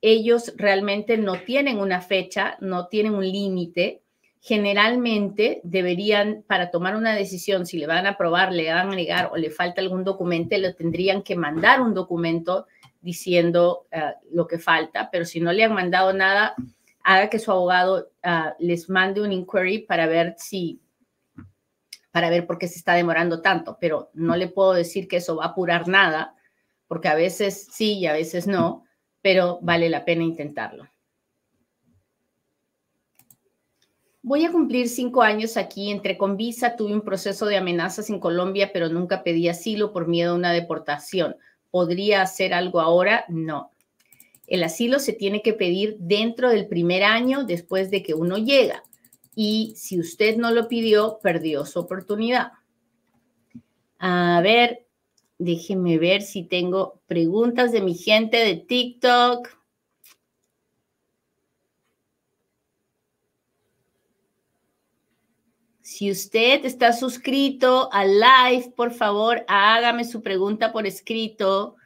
ellos 0.00 0.52
realmente 0.56 1.18
no 1.18 1.34
tienen 1.34 1.78
una 1.78 2.00
fecha, 2.00 2.56
no 2.58 2.88
tienen 2.88 3.14
un 3.14 3.30
límite 3.30 4.02
generalmente 4.40 5.60
deberían, 5.64 6.42
para 6.46 6.70
tomar 6.70 6.96
una 6.96 7.14
decisión, 7.14 7.66
si 7.66 7.78
le 7.78 7.86
van 7.86 8.06
a 8.06 8.10
aprobar, 8.10 8.52
le 8.52 8.72
van 8.72 8.90
a 8.90 8.94
negar 8.94 9.30
o 9.32 9.36
le 9.36 9.50
falta 9.50 9.82
algún 9.82 10.02
documento, 10.02 10.56
le 10.56 10.72
tendrían 10.72 11.22
que 11.22 11.36
mandar 11.36 11.82
un 11.82 11.92
documento 11.92 12.66
diciendo 13.02 13.86
eh, 13.90 14.14
lo 14.32 14.46
que 14.46 14.58
falta, 14.58 15.10
pero 15.10 15.26
si 15.26 15.40
no 15.40 15.52
le 15.52 15.64
han 15.64 15.74
mandado 15.74 16.12
nada, 16.14 16.54
haga 17.02 17.28
que 17.28 17.38
su 17.38 17.50
abogado 17.50 18.10
eh, 18.22 18.52
les 18.58 18.88
mande 18.88 19.20
un 19.20 19.32
inquiry 19.32 19.80
para 19.80 20.06
ver 20.06 20.34
si, 20.38 20.80
para 22.10 22.30
ver 22.30 22.46
por 22.46 22.58
qué 22.58 22.66
se 22.66 22.78
está 22.78 22.94
demorando 22.94 23.42
tanto, 23.42 23.76
pero 23.78 24.10
no 24.14 24.36
le 24.36 24.48
puedo 24.48 24.72
decir 24.72 25.06
que 25.06 25.16
eso 25.16 25.36
va 25.36 25.44
a 25.44 25.48
apurar 25.48 25.86
nada, 25.86 26.34
porque 26.88 27.08
a 27.08 27.14
veces 27.14 27.68
sí 27.70 27.98
y 27.98 28.06
a 28.06 28.14
veces 28.14 28.46
no, 28.46 28.84
pero 29.20 29.58
vale 29.60 29.90
la 29.90 30.06
pena 30.06 30.24
intentarlo. 30.24 30.89
Voy 34.22 34.44
a 34.44 34.52
cumplir 34.52 34.88
cinco 34.88 35.22
años 35.22 35.56
aquí, 35.56 35.90
entré 35.90 36.18
con 36.18 36.36
visa, 36.36 36.76
tuve 36.76 36.92
un 36.92 37.00
proceso 37.00 37.46
de 37.46 37.56
amenazas 37.56 38.10
en 38.10 38.20
Colombia, 38.20 38.70
pero 38.72 38.90
nunca 38.90 39.22
pedí 39.22 39.48
asilo 39.48 39.92
por 39.92 40.08
miedo 40.08 40.32
a 40.32 40.36
una 40.36 40.52
deportación. 40.52 41.36
¿Podría 41.70 42.20
hacer 42.20 42.52
algo 42.52 42.80
ahora? 42.80 43.24
No. 43.28 43.70
El 44.46 44.62
asilo 44.62 44.98
se 44.98 45.14
tiene 45.14 45.40
que 45.40 45.54
pedir 45.54 45.96
dentro 46.00 46.50
del 46.50 46.66
primer 46.66 47.02
año 47.02 47.44
después 47.44 47.90
de 47.90 48.02
que 48.02 48.12
uno 48.12 48.36
llega. 48.36 48.82
Y 49.34 49.72
si 49.76 49.98
usted 49.98 50.36
no 50.36 50.50
lo 50.50 50.68
pidió, 50.68 51.18
perdió 51.22 51.64
su 51.64 51.78
oportunidad. 51.78 52.52
A 53.98 54.40
ver, 54.42 54.86
déjenme 55.38 55.98
ver 55.98 56.20
si 56.20 56.42
tengo 56.42 57.00
preguntas 57.06 57.72
de 57.72 57.80
mi 57.80 57.94
gente 57.94 58.36
de 58.36 58.56
TikTok. 58.56 59.59
Si 66.00 66.10
usted 66.10 66.64
está 66.64 66.94
suscrito 66.94 67.92
al 67.92 68.18
live, 68.18 68.72
por 68.74 68.90
favor, 68.90 69.44
hágame 69.46 70.06
su 70.06 70.22
pregunta 70.22 70.72
por 70.72 70.86
escrito. 70.86 71.76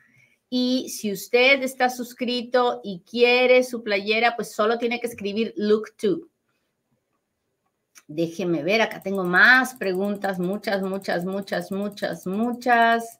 Y 0.49 0.89
si 0.91 1.11
usted 1.11 1.65
está 1.65 1.91
suscrito 1.91 2.81
y 2.85 3.01
quiere 3.01 3.65
su 3.65 3.83
playera, 3.83 4.37
pues 4.37 4.53
solo 4.53 4.79
tiene 4.79 5.01
que 5.01 5.09
escribir 5.09 5.53
look 5.57 5.97
to. 5.97 6.29
Déjeme 8.07 8.63
ver, 8.63 8.83
acá 8.83 9.03
tengo 9.03 9.25
más 9.25 9.75
preguntas, 9.75 10.39
muchas, 10.39 10.81
muchas, 10.81 11.25
muchas, 11.25 11.73
muchas, 11.73 12.25
muchas. 12.25 13.19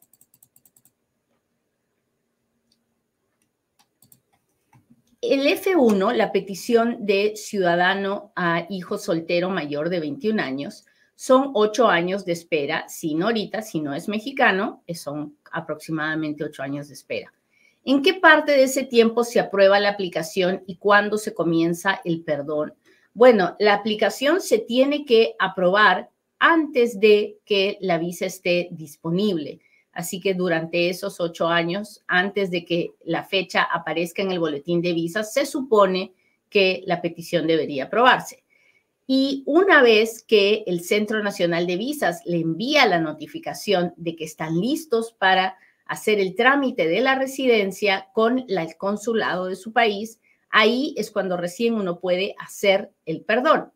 El 5.27 5.47
F1, 5.47 6.13
la 6.13 6.31
petición 6.31 7.05
de 7.05 7.35
ciudadano 7.35 8.31
a 8.35 8.67
hijo 8.69 8.99
soltero 8.99 9.49
mayor 9.49 9.89
de 9.89 9.99
21 9.99 10.41
años, 10.41 10.85
son 11.15 11.51
ocho 11.55 11.87
años 11.87 12.25
de 12.25 12.33
espera. 12.33 12.87
Si 12.89 13.15
no 13.15 13.27
ahorita, 13.27 13.63
si 13.63 13.79
no 13.79 13.95
es 13.95 14.07
mexicano, 14.07 14.83
son 14.93 15.37
aproximadamente 15.51 16.43
ocho 16.43 16.61
años 16.61 16.89
de 16.89 16.93
espera. 16.93 17.33
¿En 17.83 18.03
qué 18.03 18.15
parte 18.15 18.51
de 18.51 18.63
ese 18.63 18.83
tiempo 18.83 19.23
se 19.23 19.39
aprueba 19.39 19.79
la 19.79 19.89
aplicación 19.89 20.63
y 20.67 20.75
cuándo 20.77 21.17
se 21.17 21.33
comienza 21.33 22.01
el 22.03 22.23
perdón? 22.23 22.73
Bueno, 23.13 23.55
la 23.59 23.73
aplicación 23.73 24.41
se 24.41 24.59
tiene 24.59 25.05
que 25.05 25.35
aprobar 25.39 26.09
antes 26.37 26.99
de 26.99 27.39
que 27.45 27.77
la 27.81 27.97
visa 27.97 28.25
esté 28.25 28.67
disponible. 28.71 29.59
Así 29.95 30.19
que 30.19 30.33
durante 30.33 30.89
esos 30.89 31.21
ocho 31.21 31.47
años, 31.47 32.03
antes 32.05 32.51
de 32.51 32.65
que 32.65 32.91
la 33.05 33.23
fecha 33.23 33.63
aparezca 33.63 34.21
en 34.21 34.31
el 34.31 34.39
boletín 34.39 34.81
de 34.81 34.91
visas, 34.91 35.33
se 35.33 35.45
supone 35.45 36.13
que 36.49 36.83
la 36.85 37.01
petición 37.01 37.47
debería 37.47 37.85
aprobarse. 37.85 38.43
Y 39.07 39.43
una 39.45 39.81
vez 39.81 40.21
que 40.27 40.65
el 40.67 40.81
Centro 40.81 41.23
Nacional 41.23 41.65
de 41.65 41.77
Visas 41.77 42.21
le 42.25 42.41
envía 42.41 42.85
la 42.87 42.99
notificación 42.99 43.93
de 43.95 44.17
que 44.17 44.25
están 44.25 44.59
listos 44.59 45.13
para 45.13 45.55
hacer 45.85 46.19
el 46.19 46.35
trámite 46.35 46.87
de 46.87 46.99
la 46.99 47.15
residencia 47.15 48.09
con 48.13 48.39
el 48.49 48.77
consulado 48.77 49.45
de 49.45 49.55
su 49.55 49.71
país, 49.71 50.19
ahí 50.49 50.93
es 50.97 51.09
cuando 51.09 51.37
recién 51.37 51.75
uno 51.75 52.01
puede 52.01 52.35
hacer 52.37 52.91
el 53.05 53.21
perdón. 53.21 53.71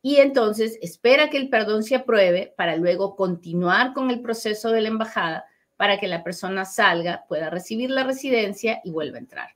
Y 0.00 0.16
entonces 0.16 0.76
espera 0.82 1.30
que 1.30 1.36
el 1.36 1.50
perdón 1.50 1.84
se 1.84 1.94
apruebe 1.94 2.52
para 2.56 2.74
luego 2.76 3.14
continuar 3.14 3.92
con 3.92 4.10
el 4.10 4.22
proceso 4.22 4.72
de 4.72 4.80
la 4.80 4.88
embajada 4.88 5.44
para 5.82 5.98
que 5.98 6.06
la 6.06 6.22
persona 6.22 6.64
salga, 6.64 7.24
pueda 7.26 7.50
recibir 7.50 7.90
la 7.90 8.04
residencia 8.04 8.80
y 8.84 8.92
vuelva 8.92 9.16
a 9.16 9.20
entrar. 9.20 9.48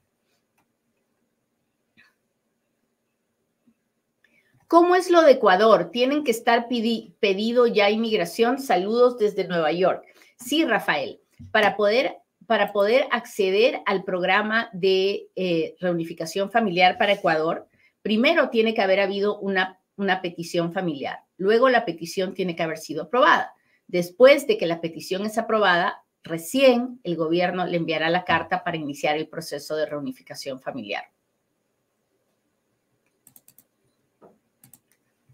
¿Cómo 4.67 4.97
es 4.97 5.09
lo 5.09 5.23
de 5.23 5.31
Ecuador? 5.31 5.93
¿Tienen 5.93 6.25
que 6.25 6.33
estar 6.33 6.67
pedido 6.67 7.69
ya 7.69 7.91
inmigración? 7.91 8.59
Saludos 8.59 9.19
desde 9.19 9.47
Nueva 9.47 9.71
York. 9.71 10.05
Sí, 10.37 10.65
Rafael, 10.65 11.21
para 11.53 11.77
poder, 11.77 12.17
para 12.49 12.73
poder 12.73 13.07
acceder 13.13 13.83
al 13.87 14.03
programa 14.03 14.69
de 14.73 15.29
eh, 15.37 15.77
reunificación 15.79 16.51
familiar 16.51 16.99
para 16.99 17.13
Ecuador, 17.13 17.69
primero 18.03 18.51
tiene 18.51 18.75
que 18.75 18.83
haber 18.83 18.99
habido 18.99 19.39
una, 19.39 19.79
una 19.95 20.21
petición 20.23 20.73
familiar. 20.73 21.21
Luego 21.37 21.69
la 21.69 21.85
petición 21.85 22.35
tiene 22.35 22.57
que 22.57 22.65
haber 22.65 22.79
sido 22.79 23.05
aprobada. 23.05 23.53
Después 23.87 24.49
de 24.49 24.59
que 24.59 24.67
la 24.67 24.81
petición 24.81 25.25
es 25.25 25.39
aprobada, 25.39 26.03
recién 26.27 27.01
el 27.05 27.17
gobierno 27.17 27.67
le 27.67 27.77
enviará 27.77 28.11
la 28.11 28.25
carta 28.25 28.63
para 28.63 28.77
iniciar 28.77 29.17
el 29.17 29.29
proceso 29.29 29.77
de 29.77 29.87
reunificación 29.87 30.61
familiar. 30.61 31.05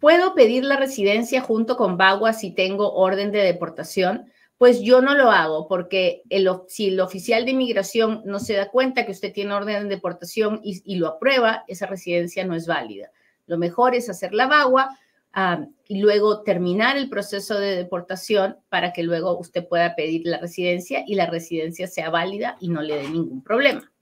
¿Puedo 0.02 0.34
pedir 0.34 0.64
la 0.64 0.76
residencia 0.76 1.40
junto 1.40 1.76
con 1.76 1.96
Bagua 1.96 2.32
si 2.32 2.50
tengo 2.50 2.92
orden 2.94 3.30
de 3.30 3.38
deportación? 3.38 4.32
Pues 4.58 4.80
yo 4.80 5.00
no 5.00 5.14
lo 5.14 5.30
hago 5.30 5.68
porque 5.68 6.22
si 6.66 6.88
el 6.88 6.98
oficial 6.98 7.44
de 7.44 7.52
inmigración 7.52 8.20
no 8.24 8.40
se 8.40 8.54
da 8.54 8.68
cuenta 8.68 9.06
que 9.06 9.12
usted 9.12 9.32
tiene 9.32 9.54
orden 9.54 9.84
de 9.84 9.94
deportación 9.94 10.60
y, 10.64 10.96
lo 10.96 11.06
aprueba, 11.06 11.64
esa 11.68 11.86
residencia 11.86 12.44
no 12.44 12.56
es 12.56 12.66
válida. 12.66 13.12
Lo 13.46 13.58
mejor 13.58 13.94
es 13.94 14.08
hacer 14.08 14.34
la 14.34 14.48
Bagua 14.48 14.90
ah, 15.32 15.66
y 15.88 16.00
luego 16.00 16.42
terminar 16.42 16.96
el 16.96 17.08
proceso 17.08 17.58
de 17.58 17.76
deportación 17.76 18.56
para 18.68 18.92
que 18.92 19.02
luego 19.02 19.38
usted 19.38 19.66
pueda 19.66 19.94
pedir 19.94 20.22
la 20.24 20.38
residencia 20.38 21.04
y 21.06 21.14
la 21.14 21.26
residencia 21.26 21.86
sea 21.86 22.10
válida 22.10 22.56
y 22.60 22.68
no 22.68 22.82
le 22.82 22.96
dé 22.96 23.08
ningún 23.08 23.42
problema. 23.42 23.92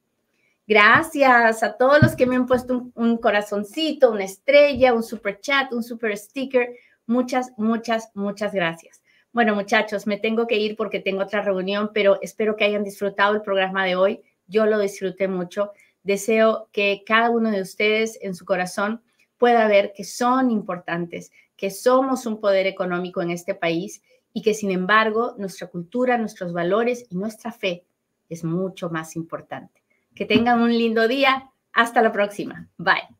Gracias 0.71 1.64
a 1.64 1.77
todos 1.77 2.01
los 2.01 2.14
que 2.14 2.27
me 2.27 2.37
han 2.37 2.47
puesto 2.47 2.93
un, 2.95 3.16
corazoncito, 3.16 4.12
una 4.12 4.23
estrella, 4.23 4.95
un 4.95 5.03
super 5.03 5.40
chat, 5.40 5.73
un 5.73 5.83
super 5.83 6.16
sticker. 6.16 6.69
Muchas, 7.07 7.51
muchas, 7.57 8.11
muchas 8.14 8.55
gracias. 8.55 9.03
Bueno, 9.33 9.57
muchachos, 9.57 10.07
me 10.07 10.16
tengo 10.16 10.47
que 10.47 10.59
ir 10.59 10.77
porque 10.77 11.01
tengo 11.01 11.23
otra 11.23 11.43
reunión, 11.43 11.90
pero 11.93 12.21
espero 12.23 12.55
que 12.55 12.62
hayan 12.62 12.85
disfrutado 12.85 13.35
el 13.35 13.43
programa 13.43 13.85
de 13.85 13.97
hoy. 13.97 14.23
Yo 14.47 14.64
lo 14.66 14.79
disfruté 14.79 15.27
mucho. 15.27 15.73
Deseo 16.05 16.69
que 16.71 17.03
cada 17.05 17.31
uno 17.31 17.51
de 17.51 17.62
ustedes 17.62 18.16
en 18.23 18.37
su 18.37 18.45
corazón 18.45 19.03
pueda 19.40 19.66
ver 19.66 19.94
que 19.96 20.05
son 20.05 20.50
importantes, 20.50 21.33
que 21.57 21.70
somos 21.70 22.26
un 22.26 22.40
poder 22.40 22.66
económico 22.66 23.22
en 23.22 23.31
este 23.31 23.55
país 23.55 24.03
y 24.35 24.42
que 24.42 24.53
sin 24.53 24.70
embargo 24.70 25.35
nuestra 25.38 25.68
cultura, 25.68 26.18
nuestros 26.18 26.53
valores 26.53 27.07
y 27.11 27.16
nuestra 27.16 27.50
fe 27.50 27.87
es 28.29 28.44
mucho 28.44 28.90
más 28.90 29.16
importante. 29.16 29.83
Que 30.14 30.26
tengan 30.26 30.61
un 30.61 30.70
lindo 30.70 31.09
día. 31.09 31.50
Hasta 31.72 32.03
la 32.03 32.12
próxima. 32.12 32.68
Bye. 32.76 33.19